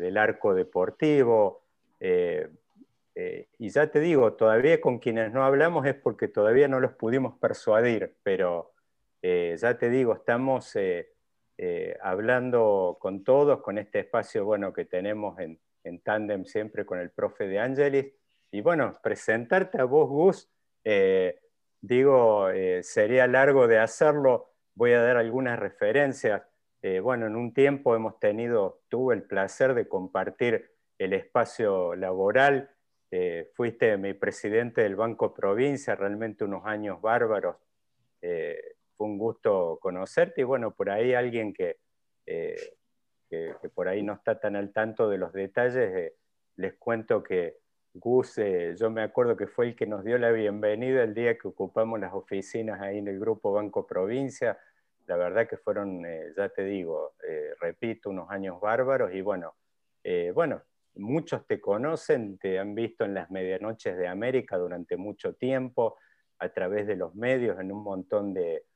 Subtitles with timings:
[0.00, 1.62] del arco deportivo.
[2.00, 2.48] Eh,
[3.14, 6.92] eh, y ya te digo, todavía con quienes no hablamos es porque todavía no los
[6.92, 8.72] pudimos persuadir, pero
[9.22, 10.74] ya te digo, estamos
[12.00, 17.10] hablando con todos, con este espacio bueno, que tenemos en, en tándem siempre con el
[17.10, 18.06] profe de Angelis.
[18.50, 20.48] Y bueno, presentarte a vos, Gus,
[21.82, 22.48] digo,
[22.80, 26.40] sería largo de hacerlo, voy a dar algunas referencias.
[26.82, 32.70] Eh, bueno, en un tiempo hemos tenido, tuve el placer de compartir el espacio laboral.
[33.10, 37.56] Eh, fuiste mi presidente del Banco Provincia, realmente unos años bárbaros.
[38.22, 38.58] Eh,
[38.96, 41.78] fue un gusto conocerte y bueno, por ahí alguien que,
[42.24, 42.56] que,
[43.28, 46.12] que, por ahí no está tan al tanto de los detalles,
[46.56, 47.58] les cuento que
[47.94, 48.36] Gus,
[48.76, 51.98] yo me acuerdo que fue el que nos dio la bienvenida el día que ocupamos
[51.98, 54.58] las oficinas ahí en el Grupo Banco Provincia
[55.10, 59.56] la verdad que fueron, eh, ya te digo, eh, repito, unos años bárbaros y bueno,
[60.04, 60.62] eh, bueno,
[60.94, 65.96] muchos te conocen, te han visto en las medianoches de América durante mucho tiempo,
[66.38, 68.66] a través de los medios, en un montón de,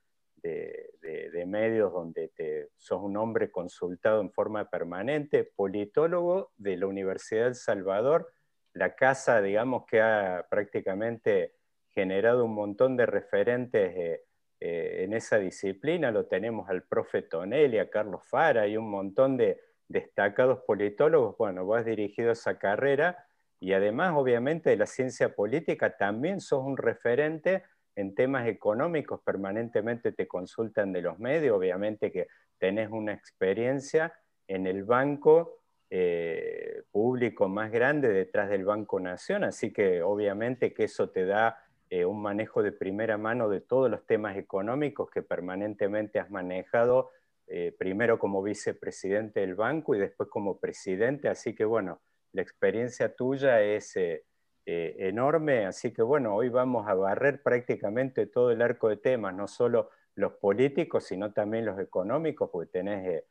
[1.47, 7.55] medios donde te, sos un hombre consultado en forma permanente, politólogo de la Universidad del
[7.55, 8.33] Salvador,
[8.73, 11.55] la casa, digamos, que ha prácticamente
[11.91, 14.25] generado un montón de referentes
[14.67, 19.37] eh, en esa disciplina, lo tenemos al profe Tonelli, a Carlos Fara y un montón
[19.37, 21.37] de destacados politólogos.
[21.37, 23.27] Bueno, vos has dirigido esa carrera
[23.61, 27.63] y además, obviamente, de la ciencia política también sos un referente
[27.95, 34.15] en temas económicos, permanentemente te consultan de los medios, obviamente que tenés una experiencia
[34.49, 40.85] en el banco eh, público más grande detrás del Banco Nación, así que obviamente que
[40.85, 41.59] eso te da
[41.91, 47.11] eh, un manejo de primera mano de todos los temas económicos que permanentemente has manejado,
[47.47, 51.29] eh, primero como vicepresidente del banco y después como presidente.
[51.29, 52.01] Así que bueno,
[52.33, 54.25] la experiencia tuya es eh,
[54.65, 59.47] enorme, así que bueno, hoy vamos a barrer prácticamente todo el arco de temas, no
[59.47, 63.25] solo los políticos, sino también los económicos, porque tenés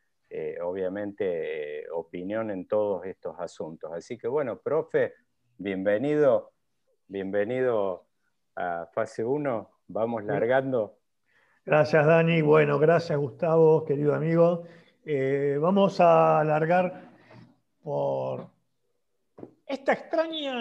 [0.63, 3.91] obviamente opinión en todos estos asuntos.
[3.93, 5.13] Así que bueno, profe,
[5.57, 6.53] bienvenido,
[7.07, 8.07] bienvenido
[8.55, 9.69] a fase 1.
[9.87, 10.97] Vamos largando.
[11.65, 12.41] Gracias, Dani.
[12.41, 14.63] Bueno, gracias, Gustavo, querido amigo.
[15.05, 17.11] Eh, vamos a alargar
[17.81, 18.49] por
[19.65, 20.51] esta extraña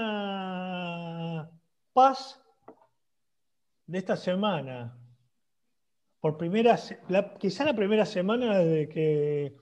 [1.92, 2.40] paz
[3.86, 4.96] de esta semana.
[6.20, 6.76] Por primera,
[7.38, 9.56] quizá la primera semana desde que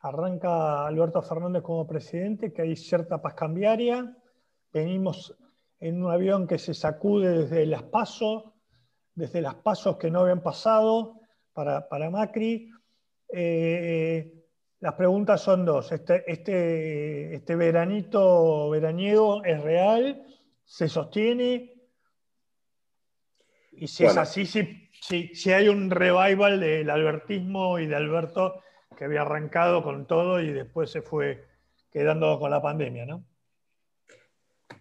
[0.00, 4.16] arranca Alberto Fernández como presidente, que hay cierta paz cambiaria.
[4.72, 5.36] Venimos
[5.80, 8.44] en un avión que se sacude desde las pasos,
[9.14, 11.20] desde las pasos que no habían pasado
[11.52, 12.70] para, Macri.
[13.32, 14.40] Eh,
[14.80, 15.90] las preguntas son dos.
[15.92, 20.22] Este, este, este veranito veraniego es real,
[20.64, 21.74] se sostiene.
[23.72, 24.90] Y si es así, si,
[25.34, 28.62] si, hay un revival del albertismo y de Alberto
[28.96, 31.46] que había arrancado con todo y después se fue
[31.90, 33.24] quedando con la pandemia, ¿no?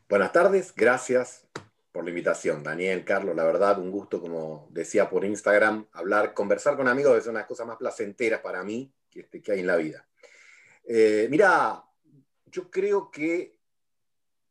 [0.10, 1.48] Buenas tardes, gracias
[1.92, 6.76] por la invitación, Daniel, Carlos, la verdad, un gusto, como decía por Instagram, hablar, conversar
[6.76, 9.60] con amigos es una de las cosas más placenteras para mí que, este, que hay
[9.60, 10.08] en la vida.
[10.84, 11.84] Eh, mira,
[12.48, 13.60] yo creo que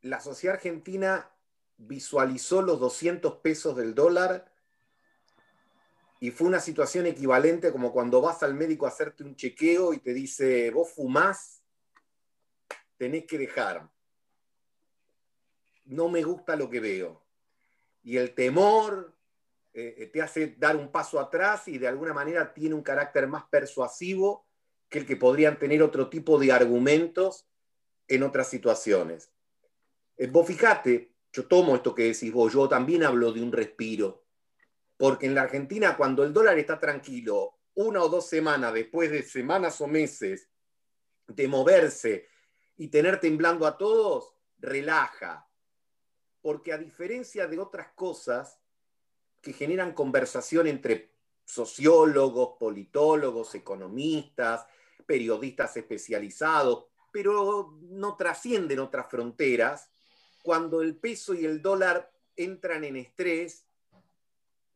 [0.02, 1.28] la sociedad argentina
[1.76, 4.52] visualizó los 200 pesos del dólar
[6.20, 9.98] y fue una situación equivalente como cuando vas al médico a hacerte un chequeo y
[9.98, 11.64] te dice, vos fumás,
[12.96, 13.88] tenés que dejar
[15.88, 17.24] no me gusta lo que veo.
[18.02, 19.14] Y el temor
[19.72, 23.26] eh, eh, te hace dar un paso atrás y de alguna manera tiene un carácter
[23.26, 24.46] más persuasivo
[24.88, 27.46] que el que podrían tener otro tipo de argumentos
[28.06, 29.30] en otras situaciones.
[30.16, 34.24] Eh, vos fijate, yo tomo esto que decís vos, yo también hablo de un respiro,
[34.96, 39.22] porque en la Argentina cuando el dólar está tranquilo, una o dos semanas después de
[39.22, 40.48] semanas o meses
[41.28, 42.26] de moverse
[42.76, 45.47] y tener temblando a todos, relaja,
[46.40, 48.58] porque a diferencia de otras cosas
[49.40, 51.12] que generan conversación entre
[51.44, 54.66] sociólogos, politólogos, economistas,
[55.06, 59.90] periodistas especializados, pero no trascienden otras fronteras,
[60.42, 63.66] cuando el peso y el dólar entran en estrés,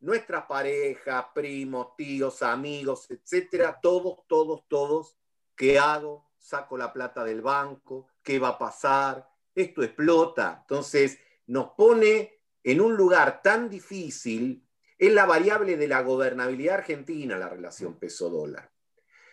[0.00, 5.16] nuestras parejas, primos, tíos, amigos, etcétera, todos, todos, todos,
[5.54, 6.28] ¿qué hago?
[6.38, 9.30] Saco la plata del banco, ¿qué va a pasar?
[9.54, 10.58] Esto explota.
[10.62, 14.66] Entonces, nos pone en un lugar tan difícil,
[14.98, 18.70] es la variable de la gobernabilidad argentina la relación peso-dólar.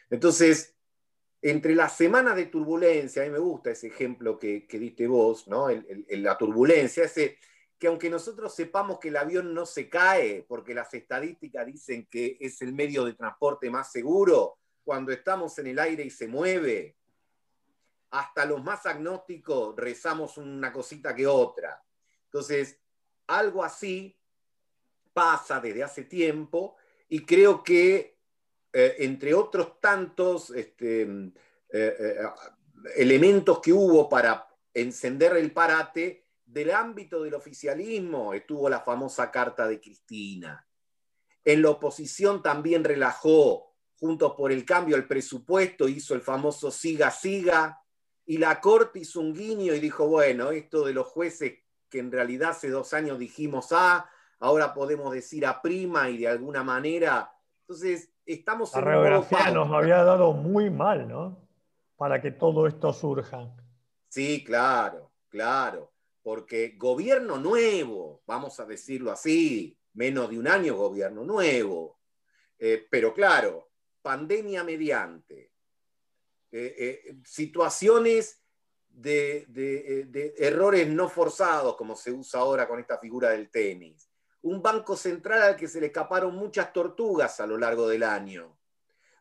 [0.09, 0.75] Entonces,
[1.41, 5.67] entre las semanas de turbulencia, a mí me gusta ese ejemplo que, diste vos, ¿no?
[6.09, 7.37] la turbulencia, ese
[7.79, 12.37] que aunque nosotros sepamos que el avión no se cae, porque las estadísticas dicen que
[12.41, 16.97] es el medio de transporte más seguro, cuando estamos en el aire y se mueve,
[18.11, 21.81] hasta los más agnósticos rezamos una cosita que otra.
[22.31, 22.79] Entonces,
[23.27, 24.15] algo así
[25.13, 26.75] pasa desde hace tiempo
[27.07, 28.19] y creo que,
[28.71, 31.31] eh, entre otros tantos este, eh,
[31.71, 32.15] eh,
[32.95, 39.67] elementos que hubo para encender el parate, del ámbito del oficialismo estuvo la famosa carta
[39.67, 40.67] de Cristina.
[41.45, 47.11] En la oposición también relajó, juntos por el cambio, el presupuesto, hizo el famoso siga,
[47.11, 47.83] siga,
[48.25, 52.11] y la Corte hizo un guiño y dijo, bueno, esto de los jueces que en
[52.11, 54.09] realidad hace dos años dijimos A,
[54.39, 57.31] ahora podemos decir A prima y de alguna manera.
[57.61, 61.47] Entonces, estamos la en nos había dado muy mal, ¿no?
[61.97, 63.51] Para que todo esto surja.
[64.07, 65.91] Sí, claro, claro
[66.21, 71.99] porque gobierno nuevo, vamos a decirlo así, menos de un año gobierno nuevo,
[72.57, 73.71] eh, pero claro,
[74.01, 75.53] pandemia mediante,
[76.51, 78.38] eh, eh, situaciones
[78.89, 84.09] de, de, errores no forzados, como se usa ahora con esta figura del tenis,
[84.41, 88.57] un banco central al que se le escaparon muchas tortugas a lo largo del año,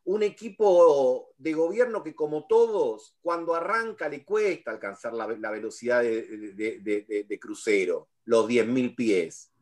[0.04, 7.38] un equipo de gobierno que como todos, cuando arranca le cuesta alcanzar la, velocidad de,
[7.38, 9.52] crucero, los 10.000 pies.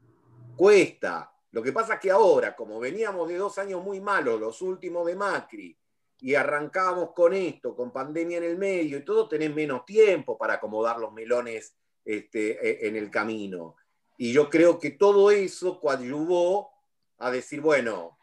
[0.56, 1.32] Cuesta.
[1.50, 5.04] Lo que pasa es que ahora, como veníamos de dos años muy malos, los últimos
[5.06, 5.76] de Macri,
[6.18, 10.54] y arrancábamos con esto, con pandemia en el medio y todo, tenés menos tiempo para
[10.54, 13.76] acomodar los melones este, e, en el camino.
[14.16, 16.70] Y yo creo que todo eso coadyuvó
[17.18, 18.18] a decir, bueno,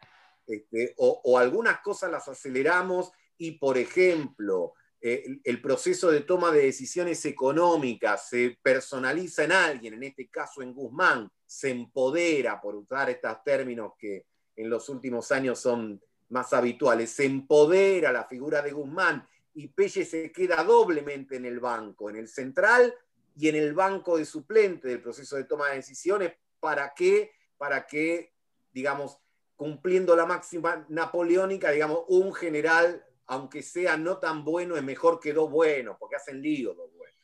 [0.46, 6.62] este, o, algunas cosas las aceleramos y, por ejemplo, eh, el, proceso de toma de
[6.62, 13.10] decisiones económicas se personaliza en alguien, en este caso en Guzmán, se empodera, por usar
[13.10, 14.26] estos términos que
[14.56, 20.04] en los últimos años son más habituales, se empodera la figura de Guzmán y Pelle
[20.04, 22.94] se queda doblemente en el banco, en el central
[23.36, 26.32] y en el banco de suplente del proceso de toma de decisiones.
[26.60, 27.32] ¿Para qué?
[27.56, 28.34] Para que,
[28.72, 29.20] digamos,
[29.56, 35.32] cumpliendo la máxima napoleónica, digamos, un general, aunque sea no tan bueno, es mejor que
[35.32, 37.16] dos buenos, porque hacen lío dos buenos.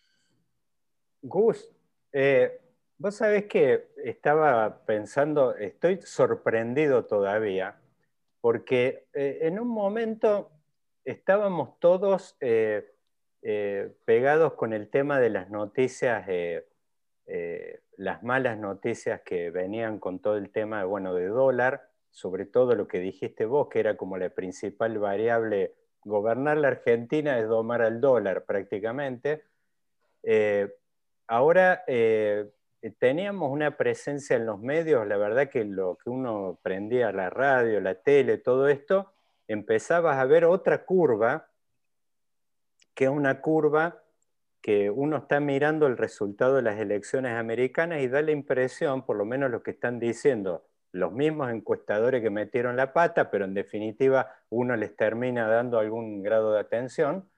[1.23, 1.71] Gus,
[2.13, 2.61] eh,
[2.97, 7.80] vos sabés que estaba pensando, estoy sorprendido todavía,
[8.41, 10.51] porque eh, en un momento
[11.05, 12.91] estábamos todos eh,
[14.05, 16.27] pegados con el tema de las noticias,
[17.97, 22.89] las malas noticias que venían con todo el tema bueno, de dólar sobre todo lo
[22.89, 28.01] que dijiste vos, que era como la principal variable, gobernar la Argentina es domar al
[28.01, 29.45] dólar prácticamente.
[30.23, 30.75] Eh,
[31.27, 32.51] ahora eh,
[32.99, 37.81] teníamos una presencia en los medios, la verdad que lo que uno prendía, la radio,
[37.81, 39.13] la tele, todo esto,
[39.49, 41.49] empezabas a ver otra curva,
[42.95, 44.03] que es una curva
[44.63, 49.17] que uno está mirando el resultado de las elecciones americanas y da la impresión, por
[49.17, 53.55] lo menos lo que están diciendo, los mismos encuestadores que metieron la pata, pero en
[53.55, 57.29] definitiva uno les termina dando algún grado de atención,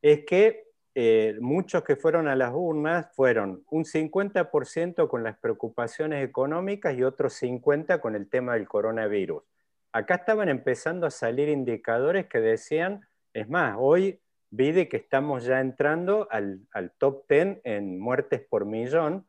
[0.00, 6.24] es que eh, muchos que fueron a las urnas fueron un 50% con las preocupaciones
[6.24, 9.42] económicas y otros 50% con el tema del coronavirus.
[9.92, 14.20] Acá estaban empezando a salir indicadores que decían, es más, hoy
[14.50, 19.26] vi de que estamos ya entrando al, al top 10 en muertes por millón,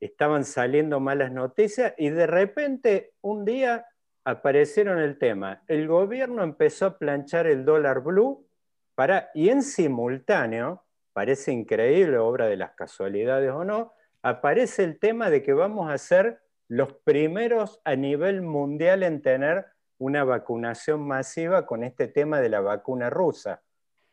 [0.00, 3.86] estaban saliendo malas noticias y de repente un día
[4.24, 5.62] aparecieron el tema.
[5.68, 8.46] El gobierno empezó a planchar el dólar blue
[8.94, 10.84] para, y en simultáneo,
[11.18, 15.98] parece increíble, obra de las casualidades o no, aparece el tema de que vamos a
[15.98, 19.66] ser los primeros a nivel mundial en tener
[19.98, 23.62] una vacunación masiva con este tema de la vacuna rusa.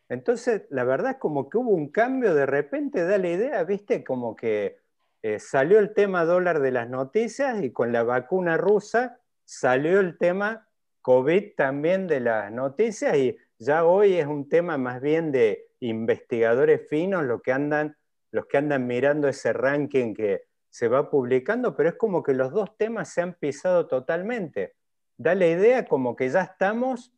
[0.10, 4.04] Entonces, la verdad es como que hubo un cambio, de repente da la idea, viste,
[4.04, 4.80] como que
[5.22, 10.18] eh, salió el tema dólar de las noticias y con la vacuna rusa salió el
[10.18, 10.68] tema
[11.04, 16.88] COVID también de las noticias y ya hoy es un tema más bien de investigadores
[16.90, 17.96] finos los que andan,
[18.32, 22.52] los que andan mirando ese ranking que se va publicando, pero es como que los
[22.52, 24.74] dos temas se han pisado totalmente.
[25.18, 27.14] Da la idea como que ya estamos,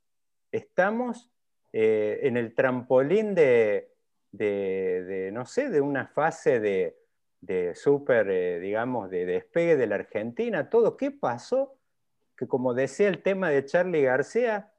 [0.51, 1.31] estamos
[1.73, 3.89] eh, en el trampolín de,
[5.33, 6.97] no sé, de una fase de,
[7.41, 10.95] de súper, eh, digamos, de despegue de la Argentina, todo.
[10.97, 11.79] ¿Qué pasó?
[12.35, 14.71] Que como decía el tema de Charlie García,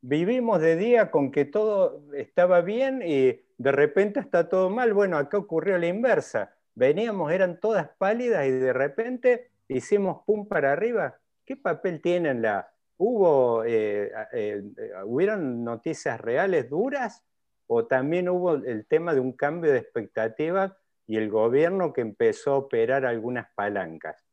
[0.00, 4.92] vivimos de día con que todo estaba bien y de repente está todo mal.
[4.94, 6.54] Bueno, acá ocurrió la inversa.
[6.74, 11.18] Veníamos, eran todas pálidas y de repente hicimos pum para arriba.
[11.44, 12.70] ¿Qué papel tienen la...
[13.00, 14.62] ¿Hubo, eh, eh,
[15.04, 17.22] ¿Hubieron noticias reales duras
[17.68, 20.76] o también hubo el tema de un cambio de expectativa
[21.06, 24.24] y el gobierno que empezó a operar algunas palancas?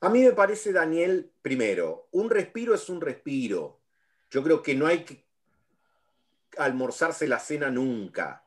[0.00, 3.77] A mí me parece, Daniel, primero, un respiro es un respiro.
[4.30, 5.24] Yo creo que no hay que
[6.58, 8.44] almorzarse la cena nunca,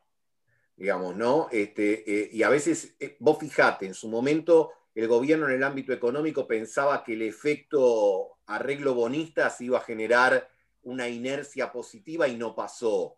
[0.76, 1.48] digamos, ¿no?
[1.52, 5.64] Este, eh, y a veces, eh, vos fijate, en su momento el gobierno en el
[5.64, 10.50] ámbito económico pensaba que el efecto arreglo bonista se iba a generar
[10.84, 13.18] una inercia positiva y no pasó.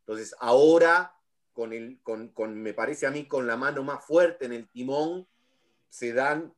[0.00, 1.14] Entonces, ahora,
[1.52, 5.26] con el, con, me parece a mí, con la mano más fuerte en el timón,
[5.88, 6.54] se dan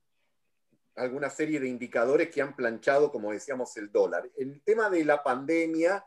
[0.97, 4.31] alguna serie de indicadores que han planchado, como decíamos, el dólar.
[4.37, 6.05] El tema de la pandemia,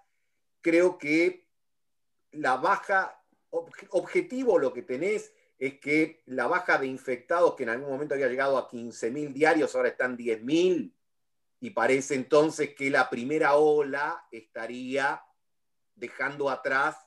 [0.62, 1.48] creo que
[2.32, 7.90] la baja, objetivo lo que tenés es que la baja de infectados, que en algún
[7.90, 10.94] momento había llegado a 15.000 diarios, ahora están 10.000,
[11.62, 15.24] y parece entonces que la primera ola estaría
[15.96, 16.98] dejando atrás,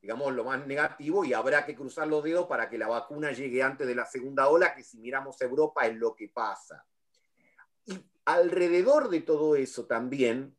[0.00, 3.62] digamos, lo más negativo, y habrá que cruzar los dedos para que la vacuna llegue
[3.62, 6.86] antes de la segunda ola, que si miramos Europa es lo que pasa.
[7.88, 10.54] Y alrededor de todo eso también,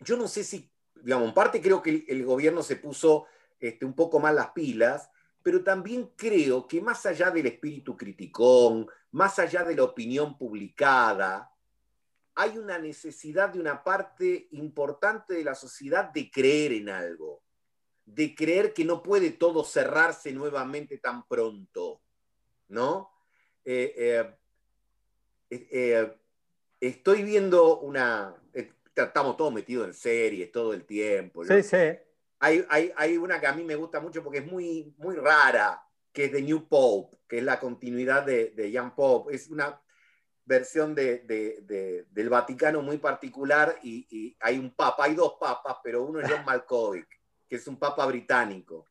[0.00, 3.26] yo no sé si, digamos, en parte creo que el, gobierno se puso
[3.60, 5.08] este, un poco más las pilas,
[5.42, 11.50] pero también creo que más allá del espíritu criticón, más allá de la opinión publicada,
[12.34, 17.42] hay una necesidad de una parte importante de la sociedad de creer en algo,
[18.04, 22.02] de creer que no puede todo cerrarse nuevamente tan pronto,
[22.68, 23.10] ¿no?
[23.64, 24.38] Eh, eh,
[25.50, 26.17] eh,
[26.80, 28.34] estoy viendo una.
[28.52, 31.44] Eh, estamos todos metidos en series todo el tiempo.
[31.44, 31.76] Sí, sí.
[32.40, 35.82] Hay, hay, hay, una que a mí me gusta mucho porque es muy, muy rara,
[36.12, 39.34] que es The New Pope, que es la continuidad de, de Jan Pope.
[39.34, 39.80] Es una
[40.44, 45.76] versión de, de, del Vaticano muy particular y, y, hay un papa, hay dos papas,
[45.84, 47.08] pero uno es John Malkovich,
[47.46, 48.86] que es un papa británico.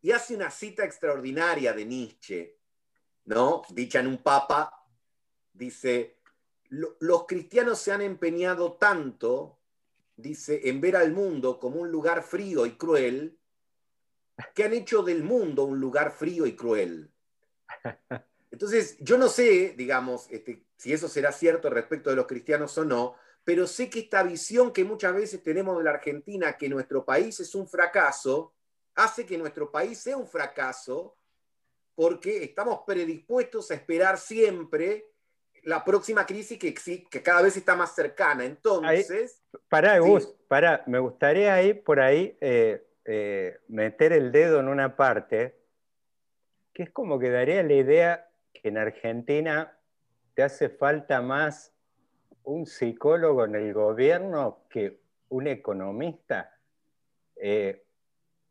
[0.00, 2.58] Y hace una cita extraordinaria de Nietzsche,
[3.24, 3.62] ¿no?
[3.70, 4.72] Dicha en un papa,
[5.52, 6.17] dice,
[6.70, 9.58] los cristianos se han empeñado tanto,
[10.16, 13.38] dice, en ver al mundo como un lugar frío y cruel,
[14.54, 17.10] que han hecho del mundo un lugar frío y cruel.
[18.50, 22.84] Entonces, yo no sé, digamos, este, si eso será cierto respecto de los cristianos o
[22.84, 27.04] no, pero sé que esta visión que muchas veces tenemos de la Argentina, que nuestro
[27.04, 28.52] país es un fracaso,
[28.94, 31.16] hace que nuestro país sea un fracaso
[31.94, 35.06] porque estamos predispuestos a esperar siempre
[35.68, 38.44] la próxima crisis que, que cada vez está más cercana.
[38.44, 39.42] Entonces.
[39.68, 44.96] para Gus, para, me gustaría ahí por ahí eh, eh, meter el dedo en una
[44.96, 45.58] parte
[46.72, 49.76] que es como que daría la idea que en Argentina
[50.34, 51.74] te hace falta más
[52.44, 56.56] un psicólogo en el gobierno que un economista.
[57.36, 57.84] Eh,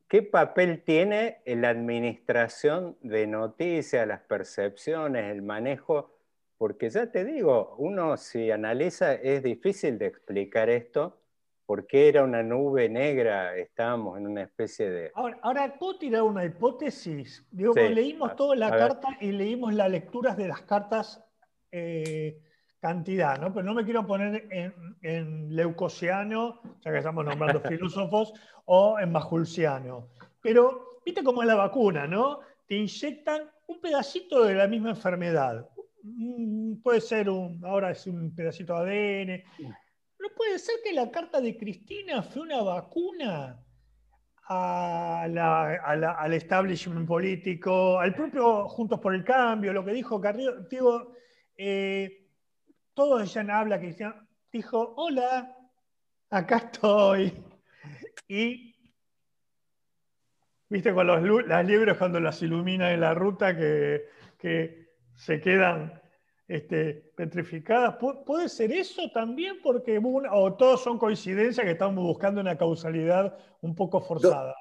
[0.08, 6.17] ¿Qué papel tiene en la administración de noticias, las percepciones, el manejo?
[6.58, 11.22] Porque ya te digo, uno si analiza es difícil de explicar esto,
[11.68, 15.12] porque era una nube negra, estábamos en una especie de...
[15.14, 17.46] Ahora, ahora ¿puedo tirar una hipótesis?
[17.52, 21.24] Digo, leímos toda la carta y leímos las lecturas de las cartas
[21.72, 22.42] eh,
[22.80, 23.54] cantidad, ¿no?
[23.54, 28.34] Pero no me quiero poner en, en, leucosiano, ya que estamos nombrando filósofos,
[28.66, 30.08] o en bajulciano.
[30.42, 32.40] Pero, viste cómo es la vacuna, ¿no?
[32.66, 35.68] Te inyectan un pedacito de la misma enfermedad,
[36.82, 39.74] puede ser un, ahora es un pedacito de ADN.
[40.20, 43.64] ¿No puede ser que la carta de Cristina fue una vacuna
[44.50, 50.62] al establishment político, al propio Juntos por el Cambio, lo que dijo Carrillo?
[50.70, 51.14] Digo,
[51.56, 52.28] eh,
[52.94, 55.56] todos ya habla Cristina, dijo, hola,
[56.30, 57.34] acá estoy.
[58.30, 58.76] Y,
[60.68, 64.04] viste, con los las libros cuando las ilumina en la ruta que,
[64.38, 64.87] que
[65.18, 66.02] se quedan
[66.48, 67.98] este, petrificadas.
[68.26, 69.58] ¿Puede ser eso también?
[69.62, 70.00] Porque
[70.32, 74.56] o todos son coincidencias que estamos buscando una causalidad un poco forzada.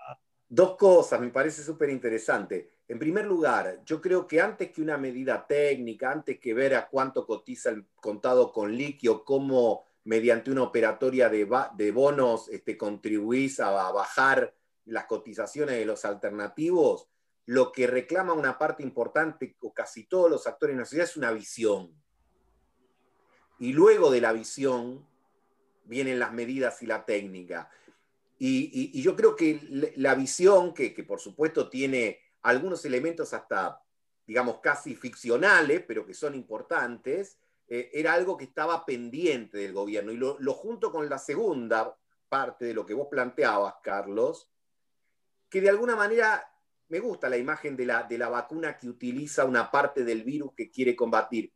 [0.49, 2.71] Dos, cosas, me parece súper interesante.
[2.89, 6.89] En primer lugar, yo creo que antes que una medida técnica, antes que ver a
[6.89, 13.59] cuánto cotiza el contado con líquido, cómo mediante una operatoria de, de bonos este, contribuís
[13.59, 17.09] a bajar las cotizaciones de los alternativos,
[17.47, 21.17] lo que reclama una parte importante, o casi todos los actores en la sociedad, es
[21.17, 21.95] una visión.
[23.59, 25.09] Y luego de la visión
[25.85, 27.71] vienen las medidas y la técnica.
[28.39, 33.81] Y, yo creo que la visión, que, por supuesto tiene algunos elementos hasta,
[34.27, 37.39] digamos, casi ficcionales, pero que son importantes,
[37.69, 40.13] eh, era algo que estaba pendiente del gobierno.
[40.13, 41.97] Y lo, junto con la segunda
[42.29, 44.51] parte de lo que vos planteabas, Carlos,
[45.49, 46.53] que de alguna manera
[46.89, 50.53] me gusta la imagen de la, de la vacuna que utiliza una parte del virus
[50.57, 51.53] que quiere combatir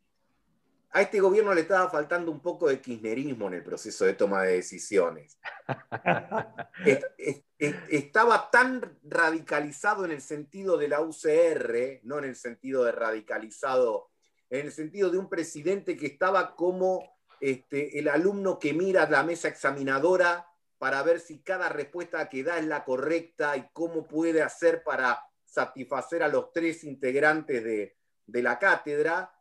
[0.93, 4.43] a este gobierno le estaba faltando un poco de kirchnerismo en el proceso de toma
[4.43, 5.39] de decisiones.
[7.57, 14.09] estaba tan radicalizado en el sentido de la UCR, no en el sentido de radicalizado,
[14.49, 19.23] en el sentido de un presidente que estaba como este, el alumno que mira la
[19.23, 20.45] mesa examinadora
[20.81, 25.21] para ver si cada respuesta que da es la correcta y cómo puede hacer para
[25.45, 29.31] satisfacer a los tres integrantes de, de la cátedra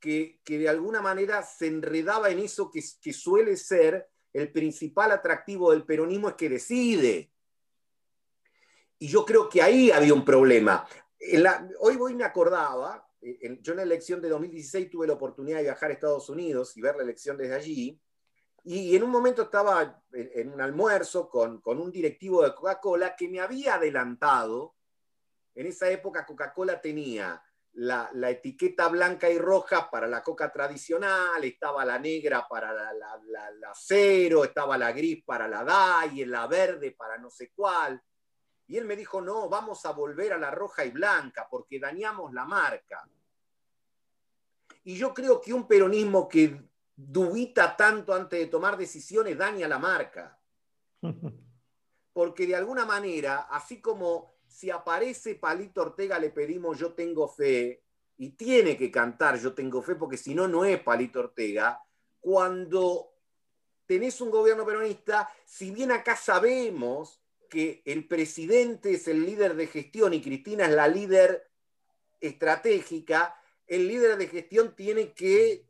[0.00, 2.82] que, de alguna manera se enredaba en eso que,
[3.12, 7.30] suele ser el principal atractivo del peronismo, es que decide.
[8.98, 10.88] Y yo creo que ahí había un problema.
[11.78, 15.62] hoy voy me acordaba, eh, yo en la elección de 2016 tuve la oportunidad de
[15.62, 18.02] viajar a Estados Unidos y ver la elección desde allí,
[18.64, 23.28] y en un momento estaba en, un almuerzo con, con un directivo de Coca-Cola que
[23.28, 24.74] me había adelantado,
[25.54, 27.42] en esa época Coca-Cola tenía
[27.74, 33.72] la, etiqueta blanca y roja para la coca tradicional, estaba la negra para la, la,
[33.74, 38.02] cero, estaba la gris para la DAI, la verde para no sé cuál.
[38.66, 42.32] Y él me dijo, no, vamos a volver a la roja y blanca porque dañamos
[42.32, 43.08] la marca.
[44.84, 46.69] Y yo creo que un peronismo que
[47.06, 50.38] dubita tanto antes de tomar decisiones daña la marca.
[52.12, 57.82] Porque de alguna manera, así como si aparece Palito Ortega le pedimos yo tengo fe,
[58.20, 61.82] y tiene que cantar yo tengo fe, porque si no, no es Palito Ortega,
[62.20, 63.14] cuando
[63.86, 69.66] tenés un gobierno peronista, si bien acá sabemos que el presidente es el líder de
[69.68, 71.48] gestión y Cristina es la líder
[72.20, 75.64] estratégica, el líder de gestión tiene que,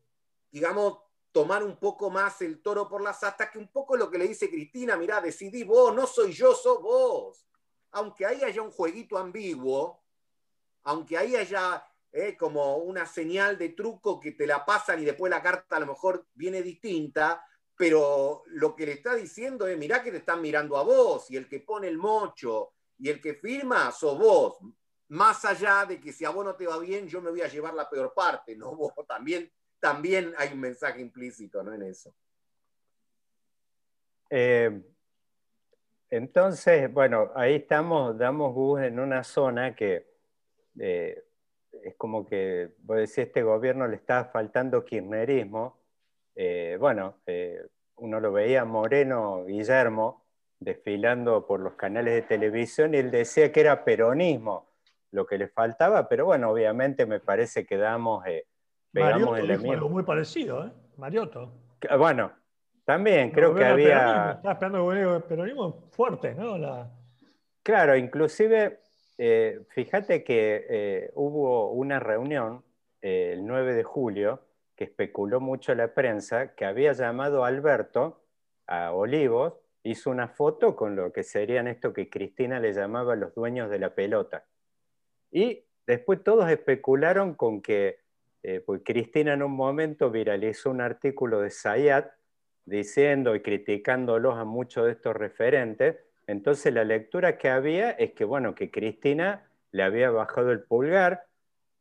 [0.50, 0.98] digamos,
[1.32, 4.28] tomar un poco más el toro por las astas, que un poco lo que le
[4.28, 7.46] dice Cristina, mirá, decidí vos, no soy yo, sos vos
[7.92, 10.02] aunque ahí haya un jueguito ambiguo,
[10.84, 15.30] aunque ahí haya eh, como una señal de truco que te la pasan y después
[15.30, 17.44] la carta a lo mejor viene distinta,
[17.76, 21.36] pero lo que le está diciendo es, mirá que te están mirando a vos, y
[21.36, 24.58] el que pone el mocho y el que firma sos vos,
[25.08, 27.48] más allá de que si a vos no te va bien, yo me voy a
[27.48, 28.74] llevar la peor parte, ¿no?
[28.76, 31.72] Vos también, también hay un mensaje implícito ¿no?
[31.72, 32.14] en eso.
[34.28, 34.80] Eh,
[36.10, 40.06] entonces, bueno, ahí estamos, damos bus en una zona que
[40.78, 41.24] eh,
[41.82, 45.80] es como que, vos decís, este gobierno le está faltando kirchnerismo.
[46.34, 47.16] Eh, bueno,
[47.96, 50.24] uno lo veía Moreno Guillermo
[50.58, 54.68] desfilando por los canales de televisión y él decía que era peronismo
[55.10, 58.24] lo que le faltaba, pero bueno, obviamente me parece que damos,
[58.92, 60.72] pegamos el Algo muy parecido, ¿eh?
[60.96, 61.52] Mariotto.
[61.98, 62.32] Bueno,
[62.84, 64.32] también creo que había...
[64.32, 66.90] Estaba esperando el peronismo fuerte, ¿no?
[67.62, 68.80] Claro, inclusive,
[69.16, 72.64] eh, fíjate que eh, hubo una reunión
[73.00, 74.42] eh, el 9 de julio
[74.74, 78.24] que especuló mucho la prensa, que había llamado a Alberto
[78.66, 83.34] a Olivos, hizo una foto con lo que serían esto que Cristina le llamaba los
[83.34, 84.44] dueños de la pelota.
[85.30, 87.99] Y después todos especularon con que,
[88.64, 92.10] pues Cristina en un momento viralizó un artículo de Sayat
[92.64, 95.96] diciendo y criticándolos a muchos de estos referentes.
[96.26, 101.24] Entonces la lectura que había es que, bueno, que Cristina le había bajado el pulgar,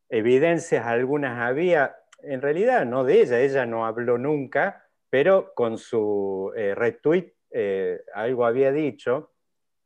[0.09, 6.51] evidencias algunas había, en realidad no de ella, ella no habló nunca, pero con su
[6.55, 9.31] eh, retweet eh, algo había dicho.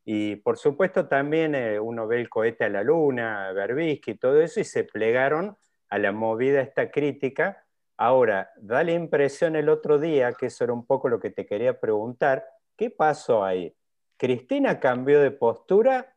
[0.06, 4.60] Y por supuesto también eh, uno ve el cohete a la luna, Berbisky todo eso,
[4.60, 5.56] y se plegaron
[5.90, 7.64] a la movida esta crítica
[7.98, 11.46] Ahora, da la impresión el otro día, que eso era un poco lo que te
[11.46, 13.76] quería preguntar, ¿qué pasó ahí?
[14.18, 16.16] ¿Cristina cambió de postura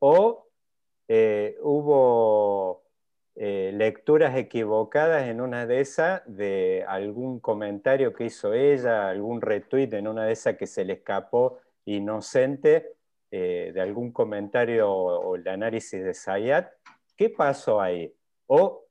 [0.00, 0.48] o
[1.06, 2.82] eh, hubo
[3.36, 9.92] eh, lecturas equivocadas en una de esas de algún comentario que hizo ella, algún retweet
[9.92, 12.96] en una de esas que se le escapó inocente
[13.30, 16.72] eh, de algún comentario o, el análisis de Sayat?
[17.16, 18.12] ¿Qué pasó ahí?
[18.46, 18.83] ¿O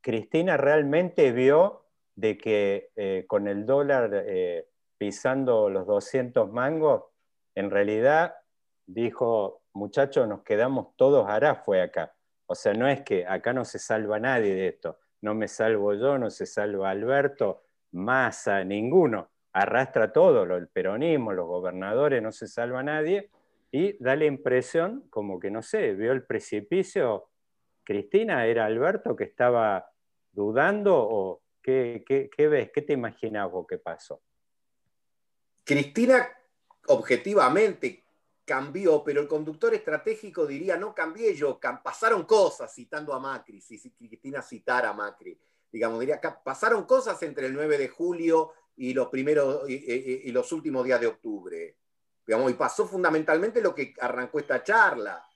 [0.00, 7.04] Cristina realmente vio de que eh, con el dólar eh, pisando los 200 mangos,
[7.54, 8.34] en realidad
[8.86, 11.26] dijo, muchachos, nos quedamos todos
[11.64, 12.14] fue acá.
[12.46, 14.98] O sea, no es que acá no se salva nadie de esto.
[15.22, 19.30] No me salvo yo, no se salva Alberto, Massa, ninguno.
[19.52, 23.30] arrastra todo, el peronismo, los gobernadores, no se salva nadie,
[23.72, 27.29] y da la impresión como que, no sé, vio el precipicio,
[27.90, 29.84] Cristina, era Alberto que estaba
[30.30, 32.04] dudando o qué,
[32.38, 34.22] ves, qué te imaginas vos que pasó?
[35.64, 36.28] Cristina
[36.86, 38.04] objetivamente
[38.44, 43.90] cambió, pero el conductor estratégico diría, no cambié yo, pasaron cosas, citando a Macri, si
[43.90, 45.36] Cristina citara a Macri,
[45.72, 50.84] digamos, diría, pasaron cosas entre el 9 de julio y los primeros y, los últimos
[50.84, 51.76] días de octubre.
[52.24, 55.28] Digamos, y pasó fundamentalmente lo que arrancó esta charla.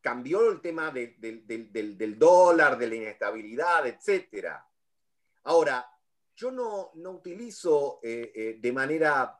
[0.00, 4.48] Cambió el tema del, dólar, de la inestabilidad, etc.
[5.44, 5.86] Ahora,
[6.34, 9.38] yo no, no utilizo eh, eh, de manera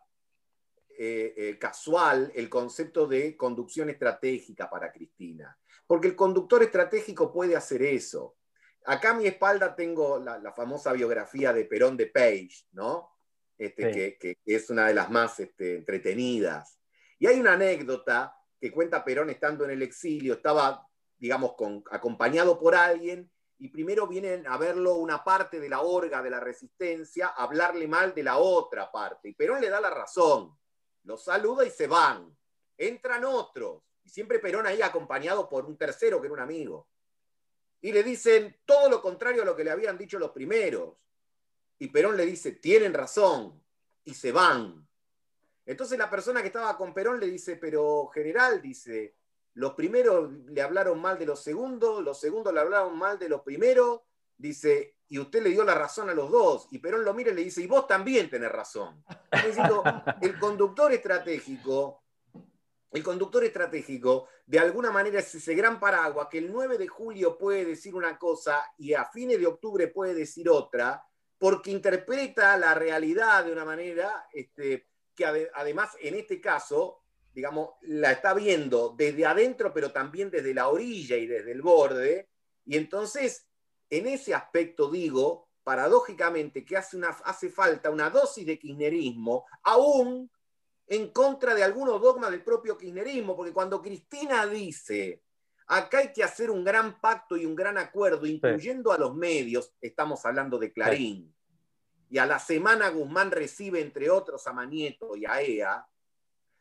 [1.01, 7.55] eh, eh, casual el concepto de conducción estratégica para Cristina, porque el conductor estratégico puede
[7.55, 8.37] hacer eso.
[8.85, 13.12] Acá a mi espalda tengo la, famosa biografía de Perón de Page, ¿no?
[13.57, 16.81] Este, que, es una de las más este, entretenidas.
[17.21, 21.53] Y hay una anécdota que cuenta Perón estando en el exilio, estaba, digamos,
[21.90, 26.40] acompañado por alguien y primero vienen a verlo una parte de la orga de la
[26.40, 29.29] resistencia, a hablarle mal de la otra parte.
[29.29, 30.59] Y Perón le da la razón
[31.05, 32.37] los saluda y se van.
[32.77, 36.88] Entran otros, y siempre Perón ahí acompañado por un tercero que era un amigo.
[37.81, 40.97] Y le dicen todo lo contrario a lo que le habían dicho los primeros.
[41.79, 43.62] Y Perón le dice, tienen razón,
[44.05, 44.88] y se van.
[45.69, 49.17] Entonces la persona que estaba con Perón le dice, pero general, dice,
[49.53, 53.43] los primeros le hablaron mal de los segundos, los segundos le hablaron mal de los
[53.43, 54.01] primeros,
[54.39, 56.69] dice, y usted le dio la razón a los dos.
[56.71, 59.05] Y Perón lo mira y le dice, y vos también tenés razón.
[60.23, 62.03] el conductor estratégico,
[62.91, 67.37] el conductor estratégico, de alguna manera es ese gran paraguas que el 9 de julio
[67.37, 71.05] puede decir una cosa y a fines de octubre puede decir otra,
[71.37, 77.01] porque interpreta la realidad de una manera este, que además en este caso,
[77.35, 82.29] digamos, la está viendo desde adentro, pero también desde la orilla y desde el borde.
[82.65, 83.49] Y entonces
[83.91, 90.31] en ese aspecto digo, paradójicamente, que hace, una, hace falta una dosis de kirchnerismo, aún
[90.87, 95.23] en contra de algunos dogmas del propio kirchnerismo, porque cuando Cristina dice,
[95.67, 99.75] acá hay que hacer un gran pacto y un gran acuerdo, incluyendo a los medios,
[99.81, 101.35] estamos hablando de Clarín,
[102.11, 105.87] y a la semana Guzmán recibe, entre otros, a Manieto y a EA,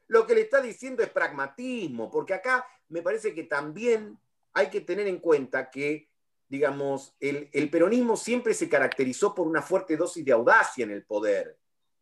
[0.08, 4.18] lo que le está diciendo es pragmatismo, porque acá me parece que también
[4.54, 6.10] hay que tener en cuenta que
[6.50, 11.58] digamos, el, peronismo siempre se caracterizó por una fuerte dosis de audacia en el poder,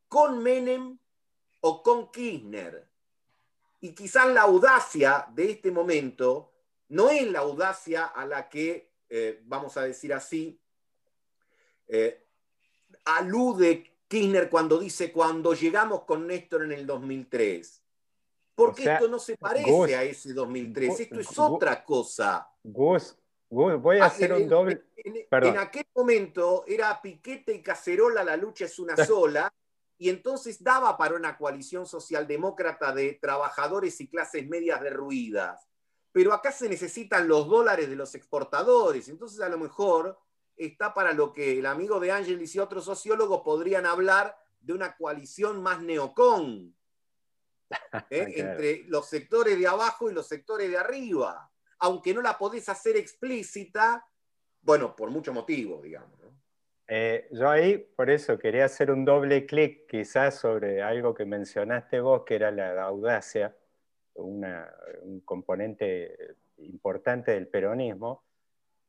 [0.07, 0.97] con Menem
[1.61, 2.87] o con Kirchner.
[3.81, 6.53] Y quizás la audacia de este momento
[6.89, 10.59] no es la audacia a la que, eh, vamos a decir así,
[11.87, 12.24] eh,
[13.05, 17.81] alude Kirchner cuando dice cuando llegamos con Néstor en el 2003.
[18.53, 22.49] Porque esto no se parece a ese 2003, esto es otra cosa.
[22.63, 23.17] Gus,
[23.49, 24.83] Voy a ah, hacer un doble.
[24.97, 29.53] En, aquel momento era piquete y cacerola, la lucha es una sola,
[29.97, 35.67] y entonces daba para una coalición socialdemócrata de trabajadores y clases medias derruidas.
[36.11, 40.17] Pero acá se necesitan los dólares de los exportadores, entonces a lo mejor
[40.57, 44.95] está para lo que el amigo de Ángeles y otros sociólogos podrían hablar de una
[44.95, 46.75] coalición más neocon,
[48.09, 48.33] ¿eh?
[48.35, 52.97] entre los sectores de abajo y los sectores de arriba aunque no la podés hacer
[52.97, 54.05] explícita,
[54.61, 56.19] bueno, por muchos motivos, digamos.
[56.87, 61.99] Eh, yo ahí, por eso, quería hacer un doble clic quizás sobre algo que mencionaste
[61.99, 63.55] vos, que era la audacia,
[64.15, 68.23] un componente importante del peronismo.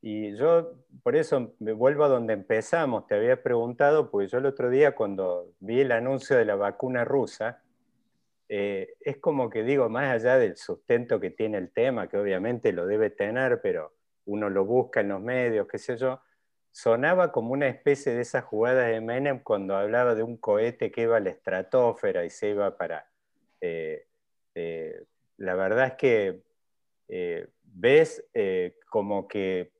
[0.09, 3.09] Y yo, por eso, me vuelvo a donde empezamos.
[3.09, 7.05] Te había preguntado, porque yo el otro día, cuando vi el anuncio de la vacuna
[7.05, 7.61] rusa,
[8.49, 12.71] eh, es como que digo, más allá del sustento que tiene el tema, que obviamente
[12.71, 13.95] lo debe tener, pero
[14.27, 16.21] uno lo busca en los medios, qué sé yo,
[16.71, 21.03] sonaba como una especie de esas jugadas de Menem cuando hablaba de un cohete que
[21.03, 23.11] iba a la estratosfera y se iba para...
[23.61, 24.07] Eh,
[24.55, 25.03] eh,
[25.39, 26.43] la verdad es que
[27.65, 28.25] ves
[28.89, 29.76] como que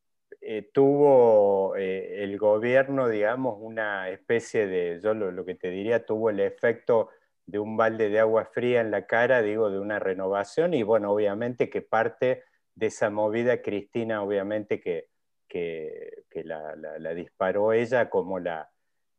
[0.73, 7.11] tuvo el gobierno, digamos, una especie de, yo lo, que te diría, tuvo el efecto
[7.47, 11.13] de un balde de agua fría en la cara, digo, de una renovación y bueno,
[11.13, 15.09] obviamente que parte de esa movida, Cristina, obviamente que,
[15.49, 16.75] que, la,
[17.15, 18.71] disparó ella como la,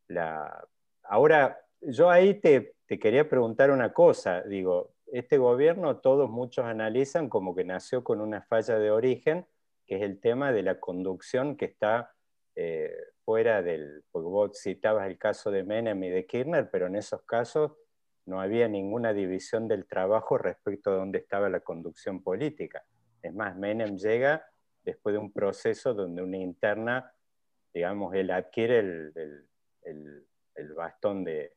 [0.08, 0.68] la...
[1.04, 7.30] Ahora, yo ahí te, te quería preguntar una cosa, digo, este gobierno todos muchos analizan
[7.30, 9.48] como que nació con una falla de origen,
[9.88, 12.12] que es el tema de la conducción que está
[12.56, 16.96] eh, fuera del, porque vos citabas el caso de Menem y de Kirchner, pero en
[16.96, 17.72] esos casos
[18.26, 22.84] no había ninguna división del trabajo respecto a dónde estaba la conducción política.
[23.22, 24.46] Es más, Menem llega
[24.84, 27.14] después de un proceso donde una interna,
[27.74, 29.48] digamos, él adquiere el,
[29.84, 31.54] el bastón de,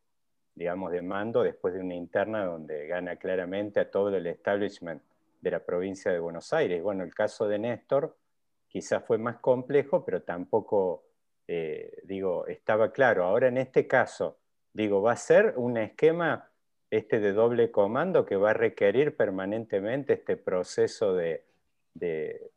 [0.55, 5.03] digamos, de mando después de una interna donde gana claramente a todo el establishment
[5.41, 6.83] de la provincia de Buenos Aires.
[6.83, 8.17] Bueno, el caso de Néstor
[8.69, 11.05] quizás fue más complejo, pero tampoco,
[11.49, 13.25] eh, digo, estaba claro.
[13.25, 14.39] Ahora en este caso,
[14.73, 16.51] digo, va a ser un esquema
[16.91, 21.45] este de doble comando que va a requerir permanentemente este proceso de,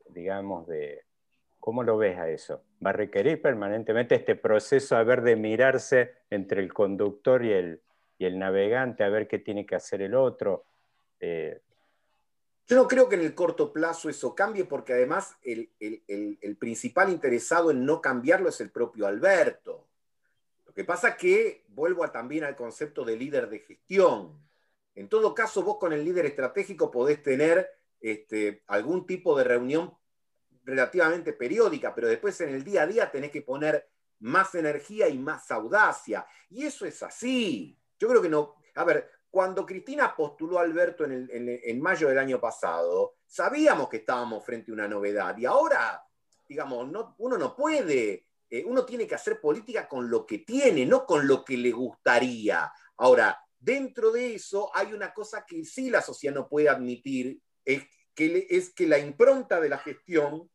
[0.10, 1.04] digamos, de,
[1.60, 2.64] ¿cómo lo ves a eso?
[2.84, 7.82] Va a requerir permanentemente este proceso a ver de mirarse entre el conductor y el,
[8.18, 10.66] y el navegante, a ver qué tiene que hacer el otro.
[11.20, 11.62] Eh,
[12.68, 15.70] yo no creo que en el corto plazo eso cambie, porque además el,
[16.58, 19.88] principal interesado en no cambiarlo es el propio Alberto.
[20.66, 24.42] Lo que pasa que vuelvo también al concepto de líder de gestión.
[24.96, 29.94] En todo caso, vos con el líder estratégico podés tener este, algún tipo de reunión
[30.64, 35.18] relativamente periódica, pero después en el día a día tenés que poner más energía y
[35.18, 36.26] más audacia.
[36.50, 37.78] Y eso es así.
[38.00, 38.56] Yo creo que no.
[38.76, 44.46] A ver, cuando Cristina postuló a Alberto en, mayo del año pasado, sabíamos que estábamos
[44.46, 46.06] frente a una novedad y ahora,
[46.48, 51.04] digamos, uno no puede, eh, uno tiene que hacer política con lo que tiene, no
[51.08, 52.72] con lo que le gustaría.
[52.98, 57.88] Ahora, dentro de eso hay una cosa que sí la sociedad no puede admitir, es
[58.14, 60.48] que, la impronta de la gestión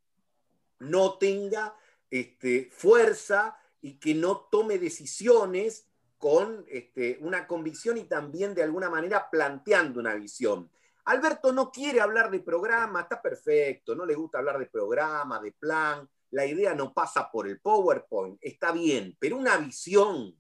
[0.78, 1.74] no tenga
[2.10, 5.87] este, fuerza y que no tome decisiones
[6.18, 10.70] con este, una convicción y también de alguna manera planteando una visión.
[11.04, 15.52] Alberto no quiere hablar de programa, está perfecto, no le gusta hablar de programa, de
[15.52, 20.36] plan, la idea no pasa por el PowerPoint, está bien, pero una visión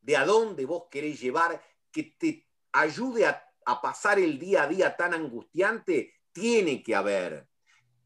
[0.00, 3.42] de a dónde vos querés llevar que te ayude a,
[3.82, 7.48] pasar el día a día tan angustiante, tiene que haber.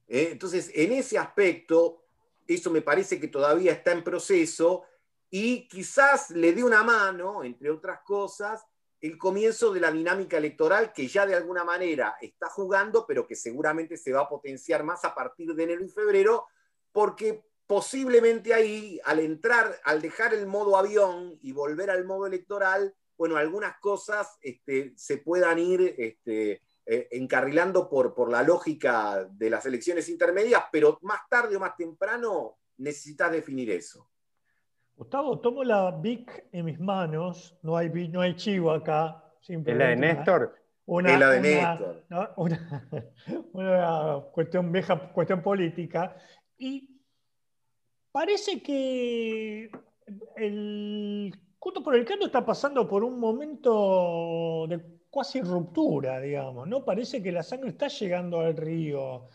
[0.09, 0.29] ¿eh?
[0.33, 2.07] Entonces, en ese aspecto,
[2.47, 4.85] eso me parece que todavía está en proceso
[5.31, 8.67] y quizás le dé una mano, entre otras cosas,
[9.01, 13.37] el comienzo de la dinámica electoral que ya de alguna manera está jugando, pero que
[13.37, 16.47] seguramente se va a potenciar más a partir de enero y febrero,
[16.93, 22.95] porque posiblemente ahí, al entrar, al dejar el modo avión y volver al modo electoral,
[23.17, 29.49] bueno, algunas cosas este, se puedan ir este, eh, encarrilando por, por la lógica de
[29.49, 34.10] las elecciones intermedias, pero más tarde o más temprano necesitas definir eso.
[35.01, 39.25] Gustavo, tomo la BIC en mis manos, no hay, no hay chivo acá.
[39.49, 40.55] ¿Es la de Néstor?
[40.85, 42.05] Una, la de Néstor.
[43.55, 46.15] Una, cuestión vieja, cuestión política.
[46.59, 47.01] Y
[48.13, 49.71] parece que
[50.37, 56.85] el Junto por el Cambio está pasando por un momento de casi ruptura, digamos, ¿no?
[56.85, 59.29] Parece que la sangre está llegando al río.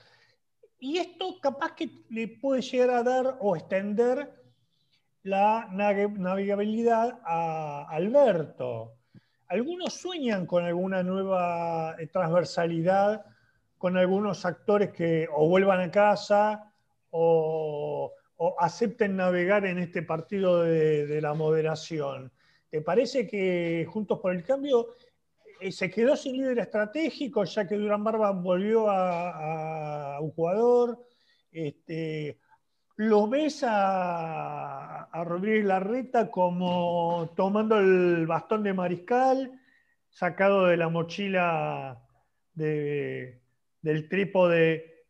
[0.78, 4.45] Y esto capaz que le puede llegar a dar o extender
[5.26, 8.94] la navegabilidad a Alberto.
[9.48, 13.26] Algunos sueñan con alguna nueva eh, transversalidad,
[13.80, 16.72] con algunos actores que o vuelvan a casa
[17.10, 18.14] o,
[18.60, 22.32] acepten navegar en este partido de, la moderación.
[22.70, 24.90] ¿Te parece que Juntos por el Cambio
[25.60, 31.08] eh, se quedó sin líder estratégico, ya que Durán Barba volvió a, un jugador?
[31.52, 32.38] Este,
[32.98, 39.62] ¿Lo ves a, a Rodríguez Larreta como tomando el bastón de mariscal,
[40.10, 42.02] sacado de la mochila
[42.54, 45.08] del trípode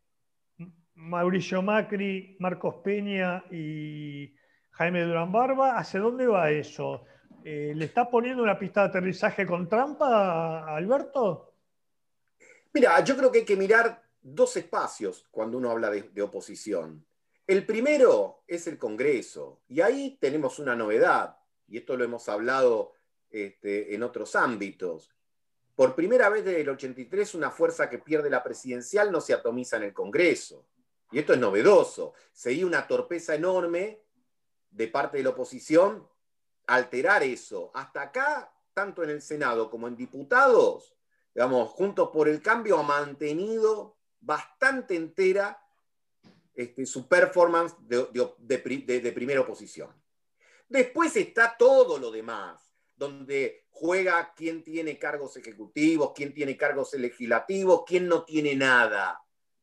[0.94, 4.34] Mauricio Macri, Marcos Peña y
[4.70, 5.78] Jaime Durán Barba?
[5.78, 7.04] ¿Hacia dónde va eso?
[7.44, 11.54] Eh, ¿Le está poniendo una pista de aterrizaje con trampa a Alberto?
[12.74, 17.06] Mira, yo creo que hay que mirar dos espacios cuando uno habla de oposición.
[17.46, 22.92] El primero es el Congreso, y ahí tenemos una novedad, y esto lo hemos hablado
[23.30, 25.12] este, en otros ámbitos.
[25.76, 29.76] Por primera vez desde el 83, una fuerza que pierde la presidencial no se atomiza
[29.76, 30.66] en el Congreso.
[31.12, 32.14] Y esto es novedoso.
[32.32, 34.00] Seguía una torpeza enorme
[34.70, 36.08] de parte de la oposición
[36.66, 37.70] alterar eso.
[37.74, 40.94] Hasta acá, tanto en el Senado como en diputados,
[41.34, 45.62] digamos, Juntos por el Cambio ha mantenido bastante entera
[46.56, 49.90] este, su performance de, primera oposición.
[50.68, 57.82] Después está todo lo demás, donde juega quién tiene cargos ejecutivos, quién tiene cargos legislativos,
[57.86, 59.20] quién no tiene nada.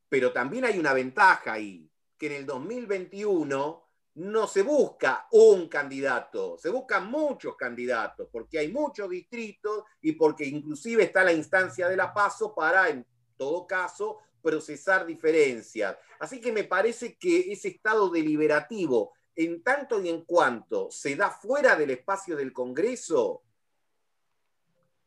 [0.08, 6.56] Pero también hay una ventaja ahí, que en el 2021 no se busca un candidato,
[6.56, 11.96] se buscan muchos candidatos, porque hay muchos distritos y porque inclusive está la instancia de
[11.96, 13.04] la paso para, en
[13.36, 15.96] todo caso, procesar diferencias.
[16.20, 21.30] Así que me parece que ese estado deliberativo, en tanto y en cuanto se da
[21.30, 23.42] fuera del espacio del Congreso,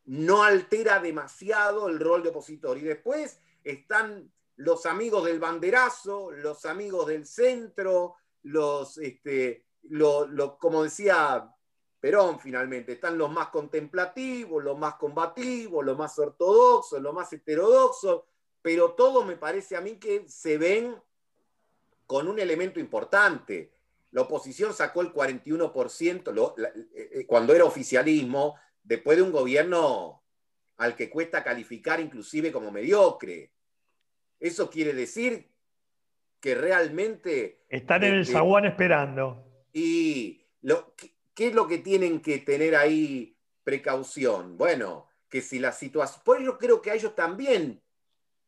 [0.05, 2.77] no altera demasiado el rol de opositor.
[2.77, 9.65] Y después están los amigos del banderazo, los amigos del centro, los, este,
[10.59, 11.53] como decía
[11.99, 18.23] Perón finalmente, están los más contemplativos, los más combativos, los más ortodoxos, los más heterodoxos,
[18.61, 20.95] pero todos me parece a mí que se ven
[22.05, 23.71] con un elemento importante.
[24.11, 30.23] La oposición sacó el 41% eh, eh, cuando era oficialismo, después de un gobierno
[30.77, 33.51] al que cuesta calificar inclusive como mediocre.
[34.39, 35.49] Eso quiere decir
[36.39, 37.65] que realmente...
[37.67, 39.43] Están en el zaguán esperando.
[39.73, 40.93] Y lo,
[41.33, 44.57] ¿qué es lo que tienen que tener ahí precaución?
[44.57, 46.21] Bueno, que si la situación...
[46.23, 47.81] Pues yo creo que a ellos también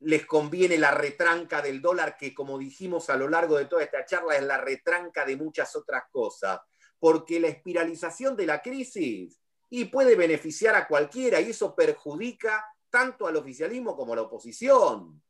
[0.02, 4.06] les conviene la retranca del dólar, que como dijimos a lo largo de toda esta
[4.06, 6.60] charla es la retranca de muchas otras cosas,
[6.98, 13.28] porque la espiralización de la crisis y puede beneficiar a cualquiera y eso perjudica tanto
[13.28, 15.22] al oficialismo como a la oposición.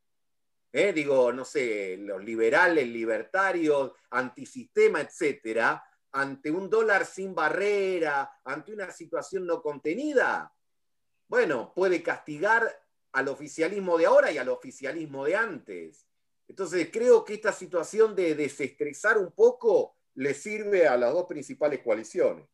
[0.72, 0.94] ¿eh?
[0.94, 8.92] digo, no sé, los liberales, libertarios, antisistema, etcétera, ante un dólar sin barrera, ante una
[8.92, 10.54] situación no contenida,
[11.28, 12.68] bueno, puede castigar
[13.12, 16.06] al oficialismo de ahora y al oficialismo de antes.
[16.48, 21.80] Entonces, creo que esta situación de desestresar un poco le sirve a las dos principales
[21.82, 22.45] coaliciones.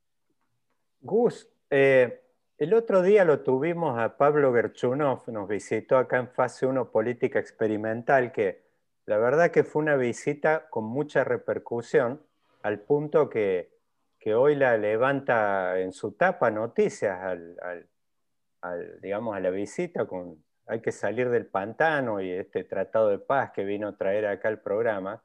[1.01, 2.21] Gus, eh,
[2.57, 7.37] el otro día lo tuvimos a Pablo Gerchunov, nos visitó acá en fase 1 Política
[7.37, 8.63] Experimental, que
[9.05, 12.21] la verdad que fue una visita con mucha repercusión,
[12.61, 13.73] al punto que,
[14.33, 17.87] hoy la levanta en su tapa noticias al,
[19.01, 23.51] digamos, a la visita, con hay que salir del pantano y este tratado de paz
[23.51, 25.23] que vino a traer acá el programa.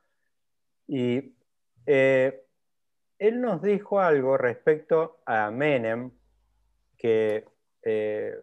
[0.86, 1.34] Y
[1.86, 2.44] eh,
[3.18, 6.10] él nos dijo algo respecto a Menem,
[6.96, 7.46] que
[7.82, 8.38] eh,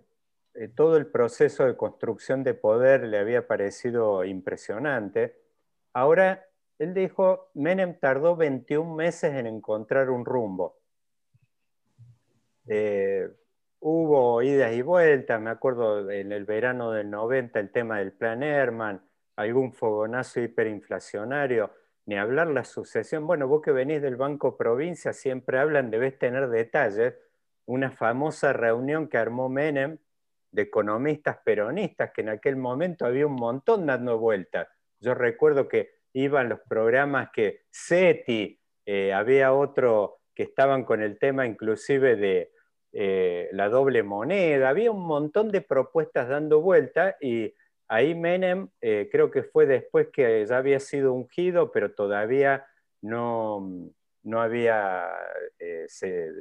[0.55, 5.39] eh, todo el proceso de construcción de poder le había parecido impresionante.
[5.93, 6.45] Ahora,
[6.79, 10.79] él dijo, Menem tardó 21 meses en encontrar un rumbo.
[13.79, 18.43] Hubo idas y vueltas, me acuerdo en el verano del 90 el tema del plan
[18.43, 19.01] Herman,
[19.35, 21.71] algún fogonazo hiperinflacionario,
[22.05, 23.27] ni hablar la sucesión.
[23.27, 27.15] Bueno, vos que venís del Banco Provincia siempre hablan, debes tener detalles
[27.65, 29.97] una famosa reunión que armó Menem
[30.51, 34.67] de economistas peronistas, que en aquel momento había un montón dando vueltas.
[34.99, 41.19] Yo recuerdo que iban los programas que SETI, eh, había otro que estaban con el
[41.19, 42.51] tema inclusive de
[42.99, 47.53] eh, la doble moneda, había un montón de propuestas dando vueltas y
[47.87, 52.65] ahí Menem eh, creo que fue después que ya había sido ungido, pero todavía
[53.03, 53.69] no,
[54.23, 55.11] no había
[55.59, 55.85] eh,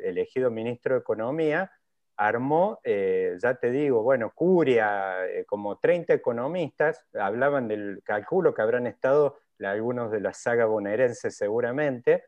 [0.02, 1.70] elegido ministro de Economía,
[2.16, 5.16] armó, ya te digo, bueno, Curia,
[5.46, 12.24] como 30 economistas, hablaban del cálculo que habrán estado algunos de la saga bonaerense seguramente,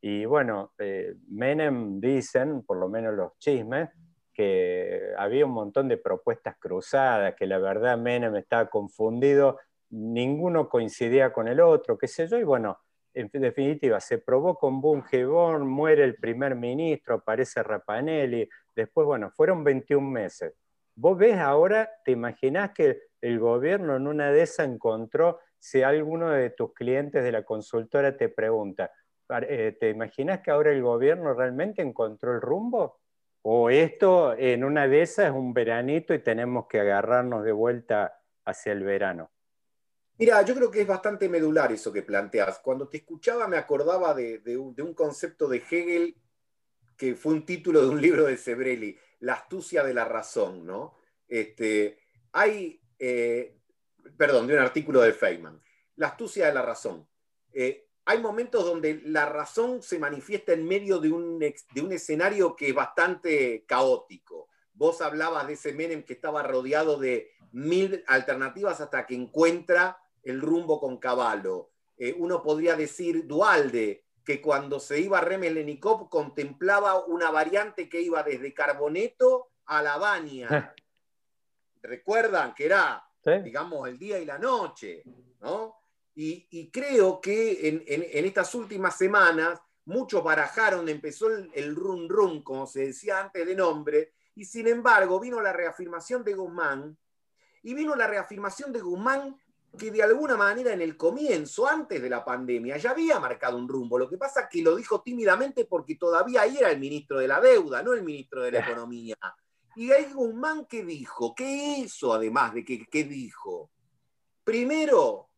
[0.00, 0.72] y bueno,
[1.28, 3.90] Menem dicen, por lo menos los chismes,
[4.32, 9.58] que había un montón de propuestas cruzadas, que la verdad Menem estaba confundido,
[9.90, 12.78] ninguno coincidía con el otro, qué sé yo, y bueno,
[13.12, 19.64] en definitiva, se probó con Bungeborn, muere el primer ministro, aparece Rapanelli, después, bueno, fueron
[19.64, 20.54] 21 meses.
[20.94, 26.30] Vos ves ahora, te imaginás que el gobierno en una de esas encontró, si alguno
[26.30, 28.90] de tus clientes de la consultora te pregunta, eh,
[29.38, 33.00] ¿te imaginas que ahora el gobierno realmente encontró el rumbo?
[33.42, 38.20] ¿O esto en una de esas es un veranito y tenemos que agarrarnos de vuelta
[38.44, 39.30] hacia el verano?
[40.18, 42.58] Mira, yo creo que es bastante medular eso que planteas.
[42.58, 46.14] Cuando te escuchaba me acordaba de, un, concepto de Hegel
[46.98, 50.96] que fue un título de un libro de Sebrelli, La astucia de la razón, ¿no?
[51.26, 52.00] Este,
[52.32, 53.56] hay, eh,
[54.18, 55.58] perdón, de un artículo de Feynman.
[55.96, 57.08] La astucia de la razón.
[57.54, 62.56] Eh, hay momentos donde la razón se manifiesta en medio de un, de un escenario
[62.56, 64.48] que es bastante caótico.
[64.72, 70.40] Vos hablabas de ese Menem que estaba rodeado de mil alternativas hasta que encuentra el
[70.40, 71.70] rumbo con caballo.
[71.96, 78.02] Eh, uno podría decir Dualde, que cuando se iba a Remelenikov contemplaba una variante que
[78.02, 80.74] iba desde Carboneto a La Baña.
[81.80, 83.08] Recuerdan que era,
[83.44, 85.04] digamos, el día y la noche,
[85.40, 85.79] ¿no?
[86.14, 92.66] Y, creo que en, estas últimas semanas muchos barajaron, empezó el, el run run, como
[92.66, 96.98] se decía antes de nombre, y sin embargo vino la reafirmación de Guzmán,
[97.62, 99.36] y vino la reafirmación de Guzmán
[99.78, 103.68] que de alguna manera en el comienzo, antes de la pandemia, ya había marcado un
[103.68, 103.98] rumbo.
[103.98, 107.40] Lo que pasa es que lo dijo tímidamente porque todavía era el ministro de la
[107.40, 109.16] deuda, no el ministro de la economía.
[109.76, 111.34] Y ahí Guzmán, ¿qué dijo?
[111.34, 113.70] ¿Qué hizo además de que, qué dijo?
[114.42, 115.29] Primero,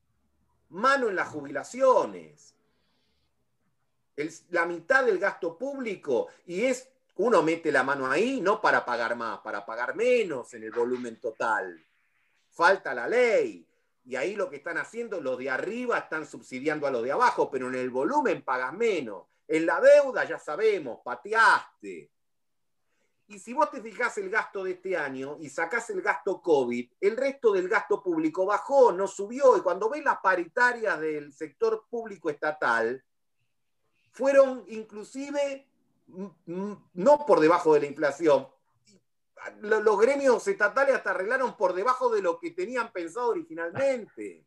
[0.73, 2.55] mano en las jubilaciones.
[4.51, 9.17] la mitad del gasto público y es, uno mete la mano ahí no para pagar
[9.17, 11.85] más, para pagar menos en el volumen total.
[12.51, 13.67] Falta la ley
[14.05, 17.51] y ahí lo que están haciendo, los de arriba están subsidiando a los de abajo,
[17.51, 19.27] pero en el volumen pagas menos.
[19.47, 22.11] En la deuda ya sabemos, pateaste.
[23.33, 26.91] Y si vos te fijás el gasto de este año y sacás el gasto COVID,
[27.01, 29.57] el resto del gasto público bajó, no subió.
[29.57, 33.03] Y cuando ves las paritarias del sector público estatal,
[34.11, 35.67] fueron inclusive
[36.07, 38.47] no por debajo de la inflación,
[39.63, 44.45] los gremios estatales hasta arreglaron por debajo de lo que tenían pensado originalmente.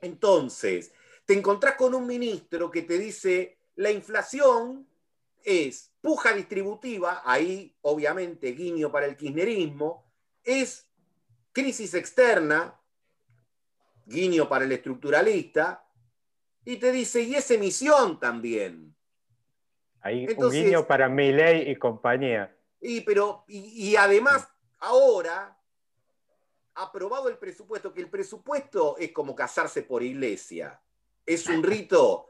[0.00, 0.92] Entonces,
[1.24, 4.88] te encontrás con un ministro que te dice, la inflación
[5.46, 10.04] es puja distributiva, ahí obviamente guiño para el kirchnerismo,
[10.42, 10.90] es
[11.52, 12.78] crisis externa,
[14.04, 15.88] guiño para el estructuralista,
[16.64, 18.94] y te dice, y es emisión también.
[20.00, 22.56] Ahí un guiño para Milley y compañía.
[22.80, 25.56] Y, pero, y, además, ahora,
[26.74, 30.80] aprobado el presupuesto, que el presupuesto es como casarse por iglesia.
[31.24, 32.26] Es un rito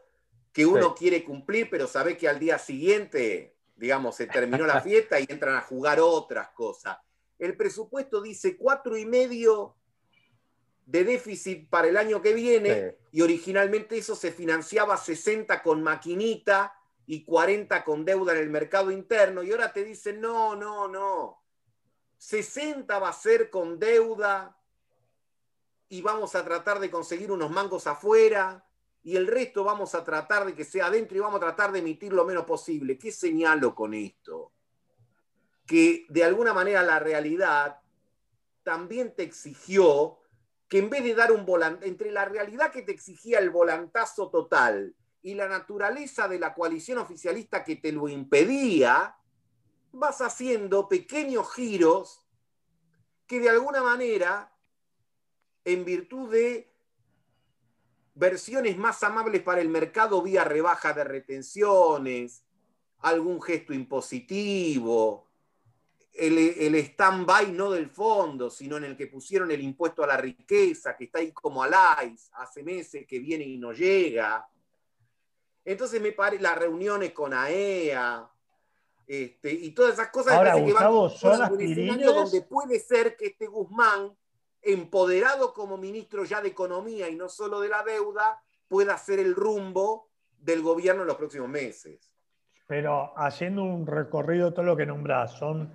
[0.56, 5.20] que uno quiere cumplir, pero sabe que al día siguiente, digamos, se terminó la fiesta
[5.20, 6.96] y entran a jugar otras cosas.
[7.38, 9.76] El presupuesto dice cuatro y medio
[10.86, 16.72] de déficit para el año que viene y originalmente eso se financiaba 60 con maquinita
[17.04, 21.44] y 40 con deuda en el mercado interno, y ahora te dicen, no, no, no,
[22.16, 24.58] 60 va a ser con deuda
[25.90, 28.66] y vamos a tratar de conseguir unos mangos afuera
[29.06, 31.78] y el resto vamos a tratar de que sea adentro y vamos a tratar de
[31.78, 32.98] emitir lo menos posible.
[32.98, 34.50] ¿Qué señalo con esto?
[35.64, 37.78] Que de alguna manera la realidad
[38.64, 40.18] también te exigió
[40.66, 44.28] que en vez de dar un volante, entre la realidad que te exigía el volantazo
[44.28, 49.16] total y la naturaleza de la coalición oficialista que te lo impedía,
[49.92, 52.26] vas haciendo pequeños giros
[53.28, 54.52] que de alguna manera,
[55.64, 56.75] en virtud de
[58.16, 62.42] versiones más amables para el mercado vía rebaja de retenciones,
[62.98, 65.28] algún gesto impositivo,
[66.12, 70.16] el, el stand-by no del fondo, sino en el que pusieron el impuesto a la
[70.16, 74.48] riqueza, que está ahí como alais, hace meses que viene y no llega,
[75.64, 78.30] entonces me parece las reuniones con AEA
[79.06, 84.16] este, y todas esas cosas Ahora, que Gustavo, son donde puede ser que este Guzmán,
[84.66, 89.34] empoderado como ministro ya de Economía y no solo de la deuda, pueda hacer el
[89.34, 92.12] rumbo del gobierno en los próximos meses.
[92.66, 95.72] Pero haciendo un recorrido todo lo que nombrás, son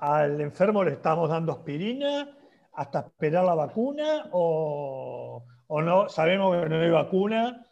[0.00, 2.36] al enfermo le estamos dando aspirina
[2.74, 7.66] hasta esperar la vacuna o, o no, sabemos que no hay vacuna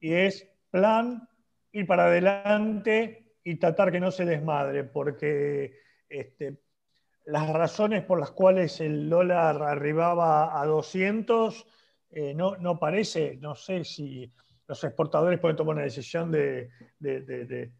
[0.00, 1.28] y es plan,
[1.70, 6.60] ir para adelante y tratar que no se desmadre, porque este,
[7.30, 11.66] las razones por las cuales el dólar arribaba a 200
[12.10, 14.32] eh, no, no, parece, no sé si
[14.66, 17.72] los exportadores pueden tomar una decisión de, de,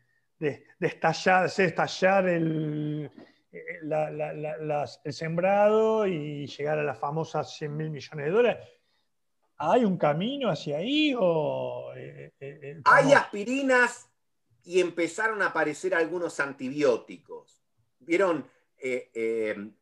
[0.80, 3.10] estallar, estallar el,
[3.52, 8.68] el sembrado y llegar a las famosas 100 mil millones de dólares.
[9.62, 11.92] ¿Hay un camino hacia ahí o...?
[11.94, 14.08] Eh, eh, eh, Hay aspirinas
[14.64, 17.62] y empezaron a aparecer algunos antibióticos.
[17.98, 18.48] Vieron,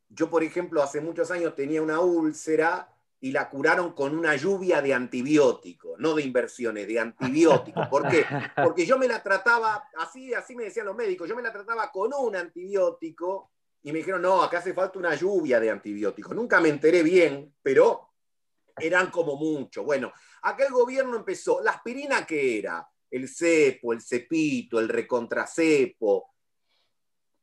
[0.09, 4.81] yo por ejemplo hace muchos años tenía una úlcera y la curaron con una lluvia
[4.81, 7.89] de antibióticos, no de inversiones, de antibióticos.
[7.89, 8.25] ¿Por qué?
[8.63, 11.91] Porque yo me la trataba, así, así me decían los médicos, yo me la trataba
[11.91, 13.51] con un antibiótico
[13.83, 16.35] y me dijeron, no, acá hace falta una lluvia de antibióticos.
[16.35, 18.11] Nunca me enteré bien, pero
[18.77, 19.83] eran como mucho.
[19.83, 26.35] Bueno, acá el gobierno empezó, la aspirina que era, el cepo, el cepito, el recontracepo,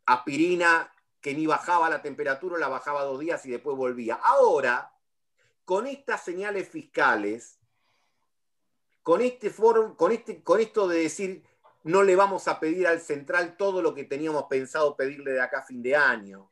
[0.05, 0.89] aspirina
[1.25, 4.13] que ni bajaba la temperatura, la bajaba dos días y después volvía.
[4.13, 4.93] Ahora,
[5.65, 7.57] con estas señales fiscales,
[9.01, 9.51] con, este
[9.97, 11.43] con, este, con esto de decir
[11.81, 15.61] no le vamos a pedir al central todo lo que teníamos pensado pedirle de acá
[15.61, 16.47] a fin de año,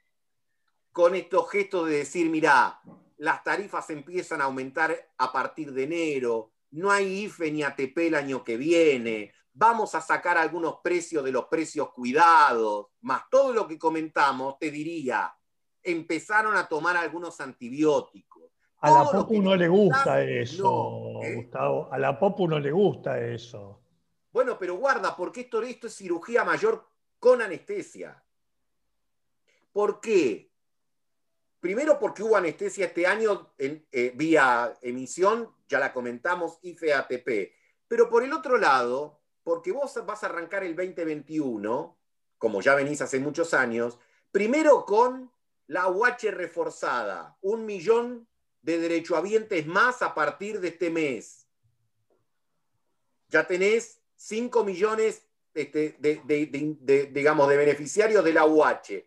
[0.91, 2.82] con estos gestos de decir, mirá,
[3.17, 8.15] las tarifas empiezan a aumentar a partir de enero, no hay IFE ni ATP el
[8.15, 13.68] año que viene, vamos a sacar algunos precios de los precios cuidados, más todo lo
[13.68, 15.34] que comentamos, te diría,
[15.82, 18.43] empezaron a tomar algunos antibióticos.
[18.82, 21.36] A la Popu no le gusta eso, ¿eh?
[21.36, 21.88] Gustavo.
[21.89, 23.80] A la Popu no le gusta eso.
[24.32, 26.86] Bueno, pero guarda, porque esto, esto es cirugía mayor
[27.20, 28.22] con anestesia.
[29.72, 30.51] ¿Por qué?
[31.60, 37.54] Primero porque hubo anestesia este año en, eh, vía emisión, ya la comentamos, IFE-ATP.
[37.88, 41.98] Pero por el otro lado, porque vos vas a arrancar el 2021,
[42.38, 44.00] como ya venís hace muchos años,
[44.32, 45.32] primero con
[45.68, 48.28] la UH reforzada, un millón
[48.62, 51.48] de derechohabientes más a partir de este mes.
[53.30, 59.06] Ya tenés 5 millones este, de, digamos, de beneficiarios de la UH.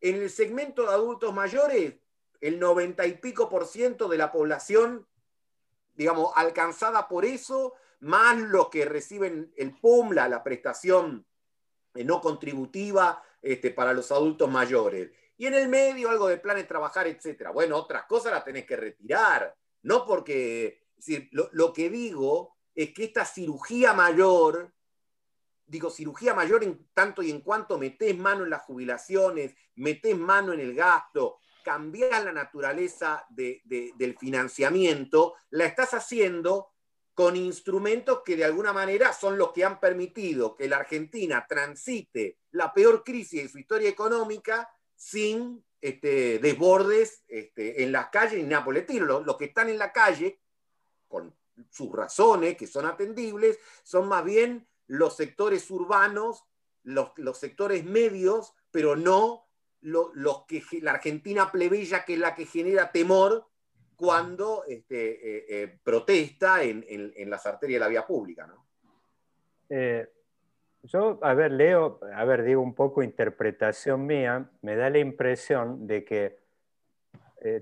[0.00, 1.94] En el segmento de adultos mayores,
[2.40, 5.06] el 90 y pico por ciento de la población,
[5.94, 11.26] digamos, alcanzada por eso, más los que reciben el PUMLA, la prestación
[11.94, 15.10] eh, no contributiva este, para los adultos mayores.
[15.38, 17.50] Y en el medio algo de planes trabajar, etcétera.
[17.50, 19.54] Bueno, otras cosas las tenés que retirar.
[19.82, 20.82] No porque,
[21.30, 24.72] lo, lo que digo es que esta cirugía mayor
[25.66, 30.52] digo, cirugía mayor en tanto y en cuanto metés mano en las jubilaciones, metés mano
[30.52, 36.68] en el gasto, cambiás la naturaleza del financiamiento, la estás haciendo
[37.16, 42.40] con instrumentos que de alguna manera son los que han permitido que la Argentina transite
[42.50, 48.50] la peor crisis de su historia económica sin este, desbordes este, en las calles ni
[48.50, 50.42] nada Los, los que están en la calle,
[51.08, 51.34] con
[51.70, 56.44] sus razones que son atendibles, son más bien los sectores urbanos,
[56.82, 59.48] los, sectores medios, pero no
[59.80, 63.48] los que la Argentina plebeya, que es la que genera temor
[63.96, 66.84] cuando este, eh, eh, protesta en,
[67.30, 68.46] las arterias de la vía pública.
[69.70, 70.06] Eh,
[70.82, 75.86] yo, a ver, leo, a ver, digo un poco interpretación mía, me da la impresión
[75.86, 76.46] de que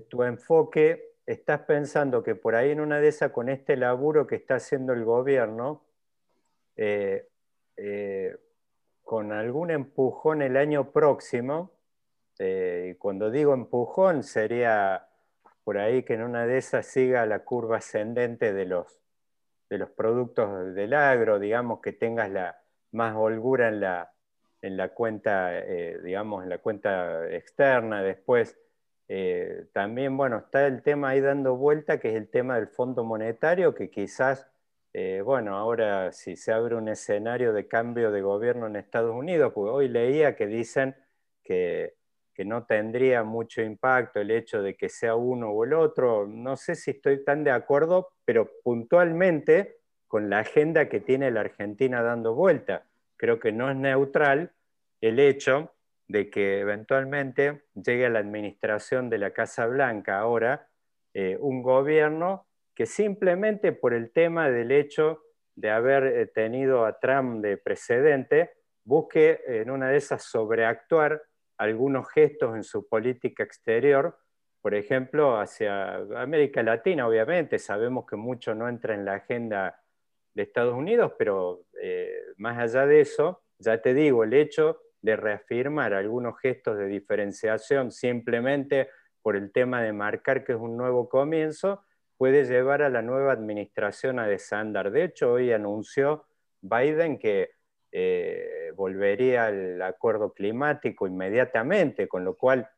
[0.09, 4.35] tu enfoque, estás pensando que por ahí en una de esas, con este laburo que
[4.35, 5.83] está haciendo el gobierno,
[9.03, 11.71] con algún empujón el año próximo,
[12.39, 15.07] y cuando digo empujón sería
[15.65, 19.01] por ahí que en una de esas siga la curva ascendente de los,
[19.69, 22.57] de los productos del agro, digamos que tengas la
[22.93, 24.13] más holgura en la,
[24.61, 25.51] en la cuenta,
[26.01, 28.57] digamos, en la cuenta externa, después.
[29.73, 33.75] También, bueno, está el tema ahí dando vuelta, que es el tema del Fondo Monetario,
[33.75, 34.47] que quizás
[34.97, 39.51] eh, bueno, ahora si se abre un escenario de cambio de gobierno en Estados Unidos,
[39.53, 40.95] pues hoy leía que dicen
[41.43, 41.97] que,
[42.43, 46.27] no tendría mucho impacto el hecho de que sea uno o el otro.
[46.27, 49.77] No sé si estoy tan de acuerdo, pero puntualmente
[50.07, 52.87] con la agenda que tiene la Argentina dando vuelta.
[53.15, 54.51] Creo que no es neutral
[54.99, 55.71] el hecho
[56.07, 60.67] de que eventualmente llegue a la administración de la Casa Blanca ahora
[61.13, 65.21] eh, un gobierno que simplemente por el tema del hecho
[65.55, 68.51] de haber eh, tenido a Trump de precedente,
[68.83, 71.23] busque en una de esas sobreactuar
[71.57, 74.17] algunos gestos en su política exterior,
[74.61, 79.79] por ejemplo, hacia América Latina, obviamente, sabemos que mucho no entra en la agenda
[80.33, 85.15] de Estados Unidos, pero eh, más allá de eso, ya te digo, el hecho de
[85.15, 88.89] reafirmar algunos gestos de diferenciación simplemente
[89.21, 91.83] por el tema de marcar que es un nuevo comienzo,
[92.17, 94.91] puede llevar a la nueva administración a desandar.
[94.91, 96.25] De hecho, hoy anunció
[96.61, 97.51] Biden que
[97.97, 102.69] eh, volvería al acuerdo climático inmediatamente, con lo cual